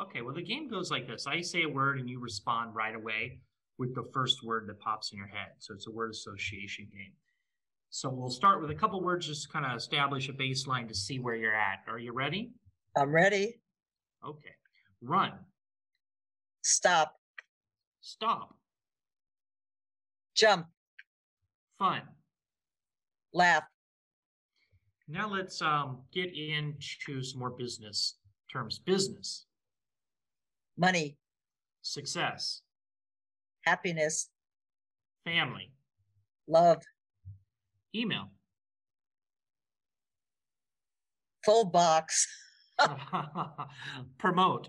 Okay, 0.00 0.22
well, 0.22 0.34
the 0.34 0.42
game 0.42 0.68
goes 0.68 0.90
like 0.90 1.06
this. 1.06 1.26
I 1.26 1.42
say 1.42 1.64
a 1.64 1.68
word 1.68 2.00
and 2.00 2.08
you 2.08 2.18
respond 2.18 2.74
right 2.74 2.94
away 2.94 3.40
with 3.78 3.94
the 3.94 4.04
first 4.12 4.42
word 4.42 4.66
that 4.68 4.80
pops 4.80 5.12
in 5.12 5.18
your 5.18 5.26
head. 5.26 5.50
So 5.58 5.74
it's 5.74 5.86
a 5.86 5.90
word 5.90 6.10
association 6.10 6.88
game. 6.90 7.12
So 7.94 8.08
we'll 8.10 8.28
start 8.28 8.60
with 8.60 8.72
a 8.72 8.74
couple 8.74 9.00
words 9.00 9.24
just 9.24 9.44
to 9.44 9.48
kind 9.50 9.64
of 9.64 9.76
establish 9.76 10.28
a 10.28 10.32
baseline 10.32 10.88
to 10.88 10.94
see 10.96 11.20
where 11.20 11.36
you're 11.36 11.54
at. 11.54 11.78
Are 11.86 12.00
you 12.00 12.12
ready? 12.12 12.50
I'm 12.96 13.12
ready. 13.12 13.60
Okay. 14.26 14.50
Run. 15.00 15.30
Stop. 16.64 17.14
Stop. 18.00 18.56
Jump. 20.34 20.66
Fun. 21.78 22.02
Laugh. 23.32 23.62
Now 25.06 25.30
let's 25.30 25.62
um, 25.62 25.98
get 26.12 26.34
into 26.34 27.22
some 27.22 27.38
more 27.38 27.50
business 27.50 28.16
terms. 28.52 28.80
Business, 28.80 29.46
Money. 30.76 31.16
success, 31.82 32.62
Happiness. 33.64 34.30
family, 35.24 35.70
Love. 36.48 36.82
Email, 37.94 38.30
Full 41.44 41.66
box. 41.66 42.26
promote, 44.18 44.68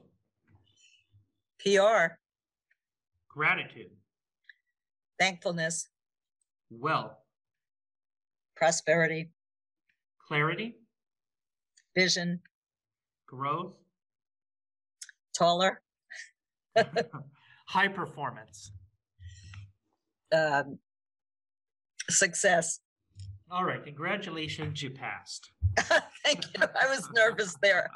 PR. 1.60 2.17
gratitude, 3.29 3.89
Thankfulness. 5.20 5.88
wealth, 6.70 7.13
Prosperity. 8.55 9.32
clarity, 10.27 10.75
Vision. 11.96 12.41
growth, 13.25 13.74
Taller. 15.36 15.82
high 17.67 17.88
performance. 17.88 18.72
Um, 20.34 20.77
success. 22.10 22.79
All 23.56 23.64
right, 23.64 23.82
congratulations, 23.82 24.84
you 24.84 24.90
passed. 24.90 25.50
Thank 26.26 26.44
you. 26.44 26.66
I 26.78 26.90
was 26.90 27.10
nervous 27.16 27.56
there. 27.62 27.90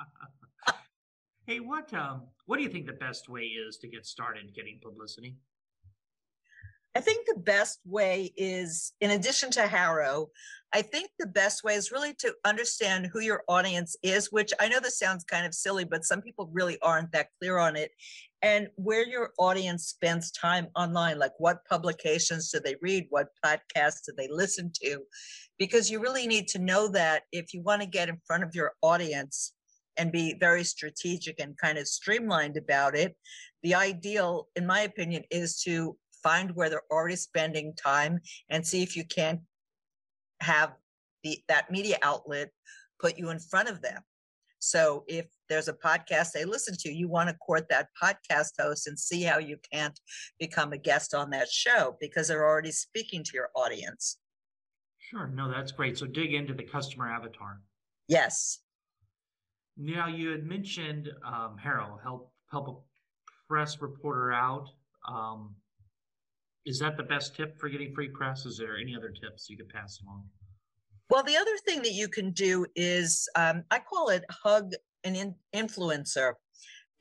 hey, 1.48 1.60
what 1.60 1.94
um, 1.94 2.22
what 2.46 2.56
do 2.56 2.64
you 2.64 2.70
think 2.70 2.86
the 2.86 2.94
best 2.94 3.28
way 3.28 3.42
is 3.42 3.76
to 3.80 3.90
get 3.90 4.06
started 4.06 4.56
getting 4.56 4.80
publicity? 4.82 5.36
I 6.96 7.02
think 7.02 7.28
the 7.28 7.40
best 7.40 7.80
way 7.86 8.34
is, 8.36 8.94
in 9.00 9.12
addition 9.12 9.52
to 9.52 9.68
HARO, 9.68 10.30
I 10.74 10.82
think 10.82 11.12
the 11.18 11.28
best 11.28 11.64
way 11.64 11.76
is 11.76 11.92
really 11.92 12.14
to 12.16 12.34
understand 12.46 13.10
who 13.12 13.22
your 13.22 13.44
audience 13.48 13.96
is, 14.04 14.32
which 14.32 14.54
I 14.60 14.68
know 14.68 14.80
this 14.80 15.00
sounds 15.00 15.24
kind 15.24 15.46
of 15.46 15.54
silly, 15.54 15.84
but 15.84 16.04
some 16.04 16.22
people 16.22 16.50
really 16.52 16.78
aren't 16.82 17.12
that 17.12 17.30
clear 17.40 17.58
on 17.58 17.76
it. 17.76 17.92
And 18.42 18.70
where 18.76 19.06
your 19.06 19.32
audience 19.38 19.88
spends 19.88 20.32
time 20.32 20.68
online, 20.76 21.20
like 21.20 21.34
what 21.38 21.66
publications 21.70 22.52
do 22.52 22.60
they 22.60 22.76
read? 22.82 23.08
What 23.10 23.30
podcasts 23.44 24.06
do 24.06 24.14
they 24.18 24.28
listen 24.30 24.72
to? 24.84 25.02
Because 25.58 25.90
you 25.90 26.00
really 26.00 26.28
need 26.28 26.48
to 26.50 26.60
know 26.60 26.88
that 26.90 27.24
if 27.32 27.54
you 27.54 27.62
want 27.62 27.82
to 27.82 27.88
get 27.88 28.10
in 28.10 28.22
front 28.26 28.44
of 28.44 28.56
your 28.56 28.74
audience 28.82 29.54
and 29.98 30.12
be 30.12 30.36
very 30.40 30.64
strategic 30.64 31.40
and 31.40 31.58
kind 31.58 31.78
of 31.78 31.88
streamlined 31.88 32.58
about 32.58 32.96
it, 32.96 33.16
the 33.64 33.76
ideal, 33.76 34.48
in 34.56 34.66
my 34.66 34.82
opinion, 34.82 35.24
is 35.32 35.62
to 35.64 35.98
find 36.24 36.56
where 36.56 36.70
they're 36.70 36.92
already 36.92 37.16
spending 37.16 37.74
time 37.76 38.20
and 38.50 38.66
see 38.66 38.84
if 38.84 38.96
you 38.96 39.06
can 39.06 39.42
have 40.42 40.74
the 41.24 41.40
that 41.48 41.70
media 41.70 41.98
outlet 42.02 42.50
put 43.00 43.18
you 43.18 43.30
in 43.30 43.40
front 43.40 43.70
of 43.70 43.82
them. 43.82 44.02
So 44.60 45.06
if 45.08 45.26
there's 45.48 45.70
a 45.70 45.74
podcast 45.74 46.34
they 46.34 46.44
listen 46.46 46.76
to, 46.80 46.92
you 46.92 47.08
want 47.08 47.30
to 47.30 47.36
court 47.36 47.70
that 47.70 47.88
podcast 48.02 48.52
host 48.60 48.88
and 48.88 49.00
see 49.00 49.24
how 49.24 49.40
you 49.40 49.58
can't 49.72 49.98
become 50.38 50.74
a 50.74 50.78
guest 50.78 51.14
on 51.14 51.30
that 51.30 51.50
show 51.50 51.96
because 52.00 52.28
they're 52.28 52.46
already 52.46 52.72
speaking 52.72 53.24
to 53.24 53.32
your 53.34 53.50
audience. 53.56 54.18
Sure. 54.98 55.28
No, 55.28 55.50
that's 55.50 55.72
great. 55.72 55.98
So 55.98 56.06
dig 56.06 56.34
into 56.34 56.54
the 56.54 56.64
customer 56.64 57.10
avatar. 57.10 57.62
Yes. 58.08 58.60
Now 59.78 60.08
you 60.08 60.30
had 60.32 60.46
mentioned 60.46 61.10
um, 61.26 61.56
HARO 61.58 62.00
help 62.04 62.34
help 62.52 62.68
a 62.68 62.74
press 63.48 63.82
reporter 63.82 64.34
out. 64.34 64.68
Um, 65.08 65.56
is 66.70 66.78
that 66.78 66.96
the 66.98 67.04
best 67.04 67.36
tip 67.36 67.60
for 67.60 67.68
getting 67.68 67.92
free 67.96 68.10
press? 68.10 68.46
Is 68.46 68.60
there 68.60 68.78
any 68.78 68.96
other 68.96 69.10
tips 69.10 69.50
you 69.50 69.58
could 69.58 69.70
pass 69.70 70.00
along? 70.04 70.24
Well, 71.10 71.24
the 71.24 71.36
other 71.36 71.58
thing 71.66 71.82
that 71.82 71.94
you 71.94 72.08
can 72.08 72.30
do 72.30 72.68
is 72.76 73.28
um, 73.36 73.64
I 73.72 73.80
call 73.80 74.10
it 74.10 74.24
hug 74.30 74.74
an 75.04 75.16
in- 75.16 75.36
influencer. 75.56 76.34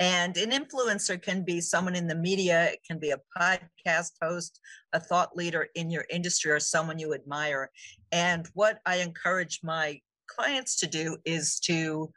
And 0.01 0.39
an 0.39 0.53
influencer 0.53 1.21
can 1.21 1.45
be 1.45 1.61
someone 1.61 1.95
in 1.95 2.07
the 2.07 2.15
media, 2.15 2.71
it 2.73 2.79
can 2.87 2.99
be 2.99 3.11
a 3.11 3.21
podcast 3.37 4.13
host, 4.23 4.59
a 4.95 5.01
thought 5.01 5.37
leader 5.37 5.67
in 5.75 5.91
your 5.91 6.07
industry, 6.09 6.51
or 6.51 6.61
someone 6.61 6.99
you 6.99 7.13
admire. 7.13 7.71
And 8.11 8.49
what 8.55 8.79
I 8.87 8.97
encourage 8.97 9.61
my 9.63 10.01
clients 10.29 10.77
to 10.77 10.87
do 10.87 11.19
is 11.27 11.61
to 11.61 12.11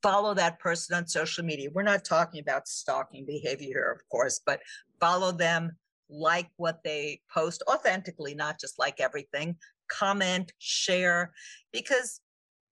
follow 0.00 0.34
that 0.34 0.60
person 0.60 0.96
on 0.96 1.08
social 1.08 1.44
media. 1.44 1.70
We're 1.72 1.82
not 1.82 2.04
talking 2.04 2.40
about 2.40 2.68
stalking 2.68 3.24
behavior 3.26 3.68
here, 3.68 3.90
of 3.90 4.08
course, 4.08 4.40
but 4.44 4.60
follow 5.00 5.32
them, 5.32 5.76
like 6.12 6.48
what 6.56 6.80
they 6.84 7.20
post 7.32 7.62
authentically, 7.68 8.34
not 8.34 8.60
just 8.60 8.78
like 8.78 9.00
everything, 9.00 9.56
comment, 9.88 10.52
share, 10.58 11.32
because 11.72 12.20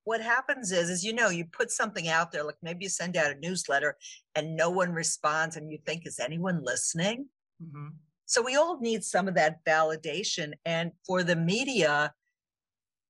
what 0.04 0.20
happens 0.20 0.73
is, 0.73 0.90
is 0.90 1.04
you 1.04 1.12
know, 1.12 1.28
you 1.28 1.44
put 1.44 1.70
something 1.70 2.09
out 2.09 2.32
there, 2.32 2.44
like 2.44 2.56
maybe 2.62 2.85
you 2.85 2.88
send 2.88 3.16
out 3.16 3.30
a 3.30 3.38
newsletter 3.40 3.97
and 4.35 4.56
no 4.56 4.70
one 4.70 4.92
responds, 4.92 5.56
and 5.56 5.70
you 5.70 5.78
think, 5.87 6.06
is 6.06 6.18
anyone 6.18 6.62
listening? 6.62 7.26
Mm-hmm. 7.62 7.88
So 8.26 8.42
we 8.42 8.56
all 8.56 8.78
need 8.80 9.04
some 9.04 9.28
of 9.28 9.35
that 9.35 9.64
validation. 9.66 10.52
And 10.64 10.92
for 11.06 11.23
the 11.23 11.37
media, 11.37 12.12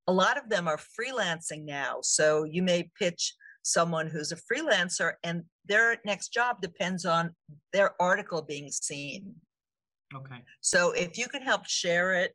a 0.07 0.13
lot 0.13 0.39
of 0.39 0.49
them 0.49 0.67
are 0.67 0.79
freelancing 0.79 1.65
now. 1.65 1.99
So 2.03 2.45
you 2.45 2.63
may 2.63 2.91
pitch 2.99 3.35
someone 3.63 4.07
who's 4.07 4.33
a 4.33 4.37
freelancer 4.37 5.13
and 5.23 5.45
their 5.67 5.99
next 6.05 6.31
job 6.31 6.61
depends 6.63 7.05
on 7.05 7.35
their 7.73 7.93
article 8.01 8.43
being 8.43 8.71
seen. 8.71 9.35
Okay. 10.15 10.43
So 10.61 10.93
if 10.93 11.17
you 11.17 11.29
can 11.29 11.43
help 11.43 11.67
share 11.67 12.15
it 12.15 12.35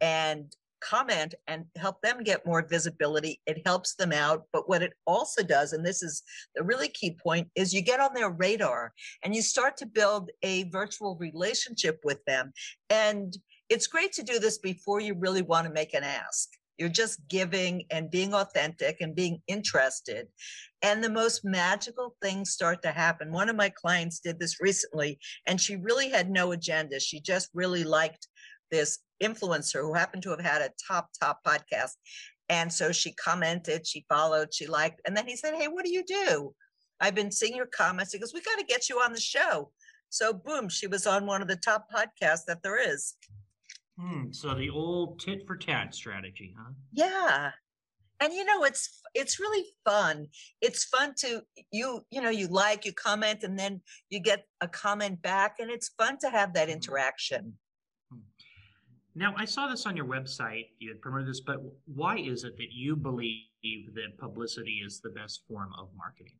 and 0.00 0.54
comment 0.80 1.34
and 1.46 1.64
help 1.76 2.00
them 2.02 2.22
get 2.22 2.46
more 2.46 2.66
visibility, 2.66 3.40
it 3.46 3.62
helps 3.66 3.94
them 3.94 4.12
out. 4.12 4.44
But 4.52 4.68
what 4.68 4.82
it 4.82 4.92
also 5.06 5.42
does, 5.42 5.72
and 5.72 5.84
this 5.84 6.02
is 6.02 6.22
the 6.54 6.62
really 6.62 6.88
key 6.88 7.16
point, 7.22 7.48
is 7.54 7.74
you 7.74 7.82
get 7.82 8.00
on 8.00 8.14
their 8.14 8.30
radar 8.30 8.92
and 9.22 9.34
you 9.34 9.42
start 9.42 9.76
to 9.78 9.86
build 9.86 10.30
a 10.42 10.64
virtual 10.70 11.16
relationship 11.16 12.00
with 12.04 12.24
them. 12.26 12.52
And 12.88 13.36
it's 13.68 13.86
great 13.86 14.12
to 14.14 14.22
do 14.22 14.38
this 14.38 14.58
before 14.58 15.00
you 15.00 15.14
really 15.14 15.42
want 15.42 15.66
to 15.66 15.72
make 15.72 15.94
an 15.94 16.04
ask. 16.04 16.48
You're 16.80 16.88
just 16.88 17.20
giving 17.28 17.84
and 17.90 18.10
being 18.10 18.32
authentic 18.32 19.02
and 19.02 19.14
being 19.14 19.42
interested. 19.46 20.28
And 20.80 21.04
the 21.04 21.10
most 21.10 21.44
magical 21.44 22.16
things 22.22 22.52
start 22.52 22.80
to 22.82 22.90
happen. 22.90 23.32
One 23.32 23.50
of 23.50 23.56
my 23.56 23.68
clients 23.68 24.18
did 24.18 24.40
this 24.40 24.62
recently, 24.62 25.18
and 25.46 25.60
she 25.60 25.76
really 25.76 26.08
had 26.08 26.30
no 26.30 26.52
agenda. 26.52 26.98
She 26.98 27.20
just 27.20 27.50
really 27.52 27.84
liked 27.84 28.26
this 28.70 29.00
influencer 29.22 29.82
who 29.82 29.92
happened 29.92 30.22
to 30.22 30.30
have 30.30 30.40
had 30.40 30.62
a 30.62 30.70
top, 30.88 31.10
top 31.20 31.40
podcast. 31.46 31.92
And 32.48 32.72
so 32.72 32.92
she 32.92 33.12
commented, 33.12 33.86
she 33.86 34.06
followed, 34.08 34.54
she 34.54 34.66
liked. 34.66 35.02
And 35.06 35.14
then 35.14 35.26
he 35.26 35.36
said, 35.36 35.54
Hey, 35.54 35.68
what 35.68 35.84
do 35.84 35.92
you 35.92 36.02
do? 36.02 36.54
I've 36.98 37.14
been 37.14 37.30
seeing 37.30 37.54
your 37.54 37.66
comments. 37.66 38.14
He 38.14 38.18
goes, 38.18 38.32
We 38.32 38.40
got 38.40 38.58
to 38.58 38.64
get 38.64 38.88
you 38.88 39.00
on 39.00 39.12
the 39.12 39.20
show. 39.20 39.70
So, 40.08 40.32
boom, 40.32 40.70
she 40.70 40.86
was 40.86 41.06
on 41.06 41.26
one 41.26 41.42
of 41.42 41.48
the 41.48 41.56
top 41.56 41.86
podcasts 41.94 42.46
that 42.48 42.62
there 42.62 42.80
is. 42.80 43.16
Hmm, 44.00 44.32
so 44.32 44.54
the 44.54 44.70
old 44.70 45.20
tit 45.20 45.46
for 45.46 45.56
tat 45.56 45.94
strategy, 45.94 46.54
huh? 46.58 46.72
Yeah. 46.92 47.50
And 48.20 48.32
you 48.32 48.44
know, 48.44 48.64
it's 48.64 49.00
it's 49.14 49.40
really 49.40 49.64
fun. 49.84 50.28
It's 50.60 50.84
fun 50.84 51.14
to 51.18 51.42
you, 51.70 52.02
you 52.10 52.22
know, 52.22 52.30
you 52.30 52.48
like, 52.48 52.84
you 52.84 52.92
comment, 52.92 53.42
and 53.42 53.58
then 53.58 53.80
you 54.08 54.20
get 54.20 54.44
a 54.60 54.68
comment 54.68 55.20
back, 55.22 55.56
and 55.58 55.70
it's 55.70 55.90
fun 55.98 56.18
to 56.20 56.30
have 56.30 56.54
that 56.54 56.68
mm-hmm. 56.68 56.76
interaction. 56.76 57.54
Hmm. 58.10 58.18
Now, 59.14 59.34
I 59.36 59.44
saw 59.44 59.68
this 59.68 59.86
on 59.86 59.96
your 59.96 60.06
website. 60.06 60.68
You 60.78 60.90
had 60.90 61.00
promoted 61.00 61.28
this, 61.28 61.40
but 61.40 61.58
why 61.86 62.18
is 62.18 62.44
it 62.44 62.56
that 62.56 62.72
you 62.72 62.96
believe 62.96 63.94
that 63.94 64.18
publicity 64.18 64.82
is 64.84 65.00
the 65.00 65.10
best 65.10 65.42
form 65.48 65.72
of 65.78 65.88
marketing? 65.96 66.38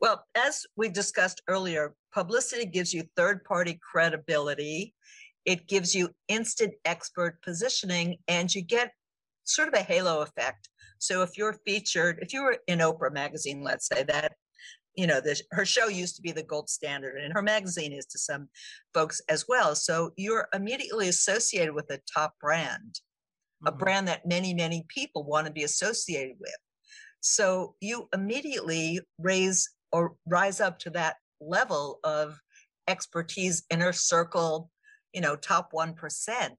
Well, 0.00 0.26
as 0.34 0.66
we 0.76 0.90
discussed 0.90 1.42
earlier, 1.48 1.94
publicity 2.12 2.66
gives 2.66 2.92
you 2.92 3.04
third 3.16 3.44
party 3.44 3.80
credibility 3.90 4.94
it 5.46 5.68
gives 5.68 5.94
you 5.94 6.10
instant 6.28 6.74
expert 6.84 7.40
positioning 7.42 8.18
and 8.28 8.52
you 8.52 8.60
get 8.60 8.90
sort 9.44 9.68
of 9.68 9.74
a 9.74 9.82
halo 9.82 10.20
effect. 10.20 10.68
So 10.98 11.22
if 11.22 11.38
you're 11.38 11.56
featured, 11.64 12.18
if 12.20 12.32
you 12.32 12.42
were 12.42 12.58
in 12.66 12.80
Oprah 12.80 13.12
magazine, 13.12 13.62
let's 13.62 13.86
say 13.86 14.02
that, 14.04 14.32
you 14.96 15.06
know, 15.06 15.20
the, 15.20 15.40
her 15.52 15.64
show 15.64 15.86
used 15.86 16.16
to 16.16 16.22
be 16.22 16.32
the 16.32 16.42
gold 16.42 16.68
standard 16.68 17.16
and 17.16 17.32
her 17.32 17.42
magazine 17.42 17.92
is 17.92 18.06
to 18.06 18.18
some 18.18 18.48
folks 18.92 19.20
as 19.28 19.44
well. 19.48 19.76
So 19.76 20.10
you're 20.16 20.48
immediately 20.52 21.08
associated 21.08 21.74
with 21.74 21.90
a 21.90 22.00
top 22.12 22.34
brand, 22.40 23.00
mm-hmm. 23.64 23.68
a 23.68 23.72
brand 23.72 24.08
that 24.08 24.26
many, 24.26 24.52
many 24.52 24.84
people 24.88 25.22
want 25.22 25.46
to 25.46 25.52
be 25.52 25.62
associated 25.62 26.36
with. 26.40 26.56
So 27.20 27.76
you 27.80 28.08
immediately 28.12 29.00
raise 29.18 29.68
or 29.92 30.14
rise 30.26 30.60
up 30.60 30.78
to 30.80 30.90
that 30.90 31.16
level 31.40 32.00
of 32.02 32.40
expertise, 32.88 33.64
inner 33.70 33.92
circle, 33.92 34.70
you 35.16 35.22
know, 35.22 35.34
top 35.34 35.72
1%. 35.72 36.50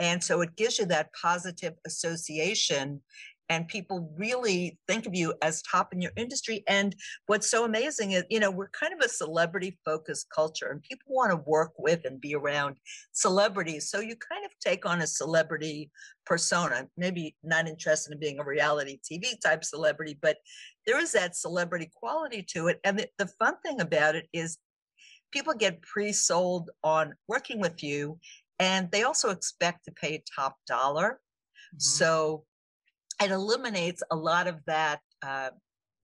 And 0.00 0.22
so 0.22 0.42
it 0.42 0.56
gives 0.56 0.78
you 0.78 0.86
that 0.86 1.10
positive 1.14 1.74
association 1.86 3.00
and 3.48 3.68
people 3.68 4.12
really 4.16 4.76
think 4.88 5.06
of 5.06 5.14
you 5.14 5.32
as 5.40 5.62
top 5.62 5.92
in 5.92 6.00
your 6.00 6.10
industry. 6.16 6.64
And 6.66 6.96
what's 7.26 7.48
so 7.48 7.64
amazing 7.64 8.10
is, 8.10 8.24
you 8.28 8.40
know, 8.40 8.50
we're 8.50 8.70
kind 8.70 8.92
of 8.92 8.98
a 8.98 9.08
celebrity 9.08 9.78
focused 9.84 10.26
culture 10.34 10.66
and 10.66 10.82
people 10.82 11.14
want 11.14 11.30
to 11.30 11.48
work 11.48 11.70
with 11.78 12.04
and 12.04 12.20
be 12.20 12.34
around 12.34 12.76
celebrities. 13.12 13.88
So 13.88 14.00
you 14.00 14.16
kind 14.16 14.44
of 14.44 14.50
take 14.58 14.84
on 14.84 15.00
a 15.00 15.06
celebrity 15.06 15.92
persona, 16.24 16.88
maybe 16.96 17.36
not 17.44 17.68
interested 17.68 18.12
in 18.12 18.18
being 18.18 18.40
a 18.40 18.44
reality 18.44 18.98
TV 18.98 19.40
type 19.40 19.64
celebrity, 19.64 20.18
but 20.20 20.38
there 20.84 20.98
is 20.98 21.12
that 21.12 21.36
celebrity 21.36 21.88
quality 21.94 22.42
to 22.48 22.66
it. 22.66 22.80
And 22.82 22.98
the, 22.98 23.08
the 23.16 23.28
fun 23.38 23.54
thing 23.64 23.80
about 23.80 24.16
it 24.16 24.26
is 24.32 24.58
people 25.32 25.54
get 25.54 25.82
pre-sold 25.82 26.70
on 26.82 27.14
working 27.28 27.60
with 27.60 27.82
you 27.82 28.18
and 28.58 28.90
they 28.90 29.02
also 29.02 29.30
expect 29.30 29.84
to 29.84 29.92
pay 29.92 30.22
top 30.34 30.56
dollar. 30.66 31.20
Mm-hmm. 31.66 31.78
so 31.80 32.44
it 33.20 33.30
eliminates 33.30 34.02
a 34.12 34.16
lot 34.16 34.46
of 34.46 34.60
that 34.66 35.00
uh, 35.26 35.50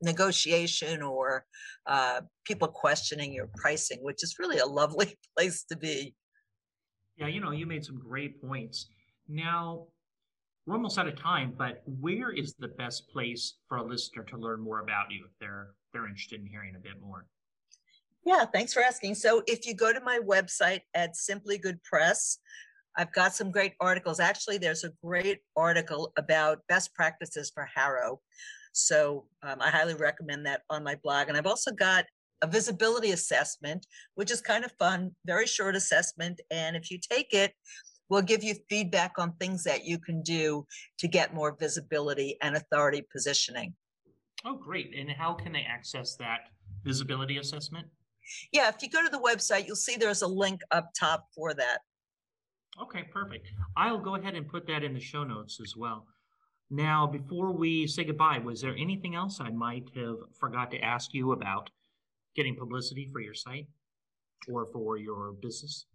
negotiation 0.03 1.03
or 1.03 1.45
uh, 1.87 2.23
people 2.45 2.67
questioning 2.67 3.33
your 3.33 3.49
pricing 3.57 3.99
which 4.03 4.23
is 4.25 4.37
really 4.39 4.59
a 4.59 4.67
lovely 4.67 5.17
place 5.37 5.65
to 5.65 5.77
be. 5.77 6.15
Yeah 7.17 7.29
you 7.29 7.41
know 7.41 7.53
you 7.53 7.67
made 7.67 7.85
some 7.85 7.99
great 7.99 8.43
points. 8.43 8.89
Now 9.29 9.87
we're 10.67 10.75
almost 10.75 10.99
out 10.99 11.07
of 11.07 11.17
time 11.17 11.55
but 11.57 11.83
where 11.87 12.33
is 12.33 12.55
the 12.59 12.69
best 12.69 13.09
place 13.09 13.55
for 13.69 13.79
a 13.79 13.85
listener 13.85 14.25
to 14.25 14.37
learn 14.37 14.61
more 14.61 14.81
about 14.81 15.11
you 15.11 15.25
if 15.25 15.33
they're 15.41 15.71
they're 15.93 16.07
interested 16.07 16.41
in 16.41 16.47
hearing 16.47 16.75
a 16.75 16.81
bit 16.81 17.01
more 17.01 17.27
yeah, 18.25 18.45
thanks 18.45 18.73
for 18.73 18.83
asking. 18.83 19.15
So 19.17 19.43
if 19.47 19.67
you 19.67 19.75
go 19.75 19.93
to 19.93 20.01
my 20.01 20.19
website 20.19 20.81
at 20.95 21.17
Simply 21.17 21.59
Good 21.59 21.83
Press, 21.83 22.39
I've 22.97 23.13
got 23.13 23.35
some 23.35 23.51
great 23.51 23.73
articles. 23.81 24.21
Actually, 24.21 24.59
there's 24.59 24.85
a 24.85 24.93
great 25.03 25.39
article 25.57 26.13
about 26.19 26.61
best 26.69 26.95
practices 26.95 27.51
for 27.53 27.69
HARO. 27.75 28.21
So 28.73 29.27
um, 29.43 29.57
I 29.61 29.71
highly 29.71 29.95
recommend 29.95 30.47
that 30.47 30.63
on 30.71 30.85
my 30.85 30.97
blog. 31.03 31.29
And 31.29 31.37
I've 31.37 31.47
also 31.47 31.73
got 31.73 32.05
a 32.43 32.47
visibility 32.47 33.13
assessment, 33.13 33.87
which 34.15 34.31
is 34.31 34.41
kind 34.41 34.65
of 34.65 34.73
fun, 34.79 35.13
very 35.25 35.47
short 35.47 35.75
assessment. 35.75 36.41
And 36.51 36.77
if 36.77 36.91
you 36.91 36.99
take 36.99 37.33
it, 37.33 37.53
we'll 38.09 38.23
give 38.23 38.43
you 38.45 38.55
feedback 38.69 39.13
on 39.19 39.33
things 39.35 39.65
that 39.65 39.85
you 39.85 39.99
can 39.99 40.23
do 40.23 40.67
to 40.99 41.09
get 41.09 41.35
more 41.35 41.57
visibility 41.59 42.37
and 42.43 42.57
authority 42.57 43.07
positioning. 43.11 43.75
Oh, 44.45 44.57
great. 44.57 44.93
And 44.99 45.11
how 45.11 45.35
can 45.35 45.53
they 45.53 45.65
access 45.69 46.17
that 46.17 46.51
visibility 46.85 47.39
assessment? 47.39 47.87
Yeah, 48.53 48.69
if 48.69 48.83
you 48.83 48.89
go 48.89 49.03
to 49.03 49.11
the 49.11 49.19
website, 49.19 49.67
you'll 49.67 49.77
see 49.77 49.97
there's 49.97 50.23
a 50.23 50.27
link 50.27 50.61
up 50.71 50.91
top 50.99 51.29
for 51.35 51.55
that. 51.55 51.79
Okay, 52.81 53.03
perfect. 53.13 53.49
I'll 53.77 53.99
go 53.99 54.15
ahead 54.15 54.35
and 54.35 54.49
put 54.49 54.67
that 54.67 54.83
in 54.83 54.95
the 54.95 55.01
show 55.01 55.25
notes 55.25 55.61
as 55.63 55.77
well. 55.77 56.07
Now, 56.71 57.07
before 57.07 57.53
we 57.53 57.87
say 57.87 58.05
goodbye, 58.05 58.39
was 58.39 58.63
there 58.63 58.75
anything 58.77 59.15
else 59.15 59.41
I 59.41 59.51
might 59.51 59.91
have 59.95 60.17
forgot 60.41 60.71
to 60.71 60.79
ask 60.79 61.13
you 61.13 61.33
about 61.33 61.69
getting 62.35 62.57
publicity 62.57 63.11
for 63.13 63.21
your 63.21 63.35
site 63.35 63.67
or 64.51 64.67
for 64.73 64.97
your 64.97 65.33
business? 65.33 65.87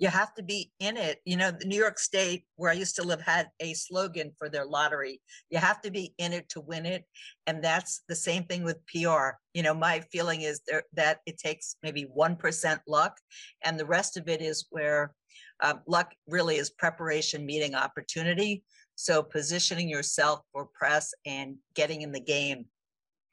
You 0.00 0.08
have 0.08 0.34
to 0.34 0.42
be 0.42 0.72
in 0.80 0.96
it. 0.96 1.20
You 1.26 1.36
know, 1.36 1.52
New 1.64 1.78
York 1.78 1.98
State, 1.98 2.44
where 2.56 2.70
I 2.70 2.74
used 2.74 2.96
to 2.96 3.02
live, 3.02 3.20
had 3.20 3.50
a 3.60 3.74
slogan 3.74 4.32
for 4.38 4.48
their 4.48 4.64
lottery. 4.64 5.20
You 5.50 5.58
have 5.58 5.82
to 5.82 5.90
be 5.90 6.14
in 6.16 6.32
it 6.32 6.48
to 6.48 6.60
win 6.62 6.86
it. 6.86 7.04
And 7.46 7.62
that's 7.62 8.00
the 8.08 8.16
same 8.16 8.44
thing 8.44 8.64
with 8.64 8.84
PR. 8.86 9.36
You 9.52 9.62
know, 9.62 9.74
my 9.74 10.00
feeling 10.10 10.40
is 10.40 10.62
there, 10.66 10.84
that 10.94 11.18
it 11.26 11.36
takes 11.36 11.76
maybe 11.82 12.06
1% 12.16 12.80
luck, 12.88 13.18
and 13.62 13.78
the 13.78 13.84
rest 13.84 14.16
of 14.16 14.26
it 14.26 14.40
is 14.40 14.66
where 14.70 15.14
uh, 15.62 15.74
luck 15.86 16.14
really 16.26 16.56
is 16.56 16.70
preparation 16.70 17.44
meeting 17.44 17.74
opportunity. 17.74 18.64
So 18.94 19.22
positioning 19.22 19.88
yourself 19.88 20.40
for 20.52 20.68
press 20.78 21.12
and 21.26 21.56
getting 21.74 22.02
in 22.02 22.12
the 22.12 22.20
game. 22.20 22.64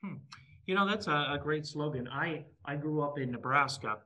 Hmm. 0.03 0.15
You 0.65 0.75
know, 0.75 0.85
that's 0.85 1.07
a, 1.07 1.27
a, 1.31 1.39
great 1.41 1.65
slogan. 1.65 2.09
I, 2.09 2.43
I 2.65 2.75
grew 2.75 3.01
up 3.01 3.17
in 3.19 3.31
Nebraska 3.31 3.99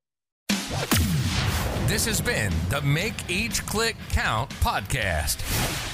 This 1.87 2.07
has 2.07 2.21
been 2.21 2.53
the 2.71 2.81
Make 2.81 3.31
Each 3.31 3.65
Click 3.67 3.97
Count 4.11 4.51
podcast. 4.61 5.94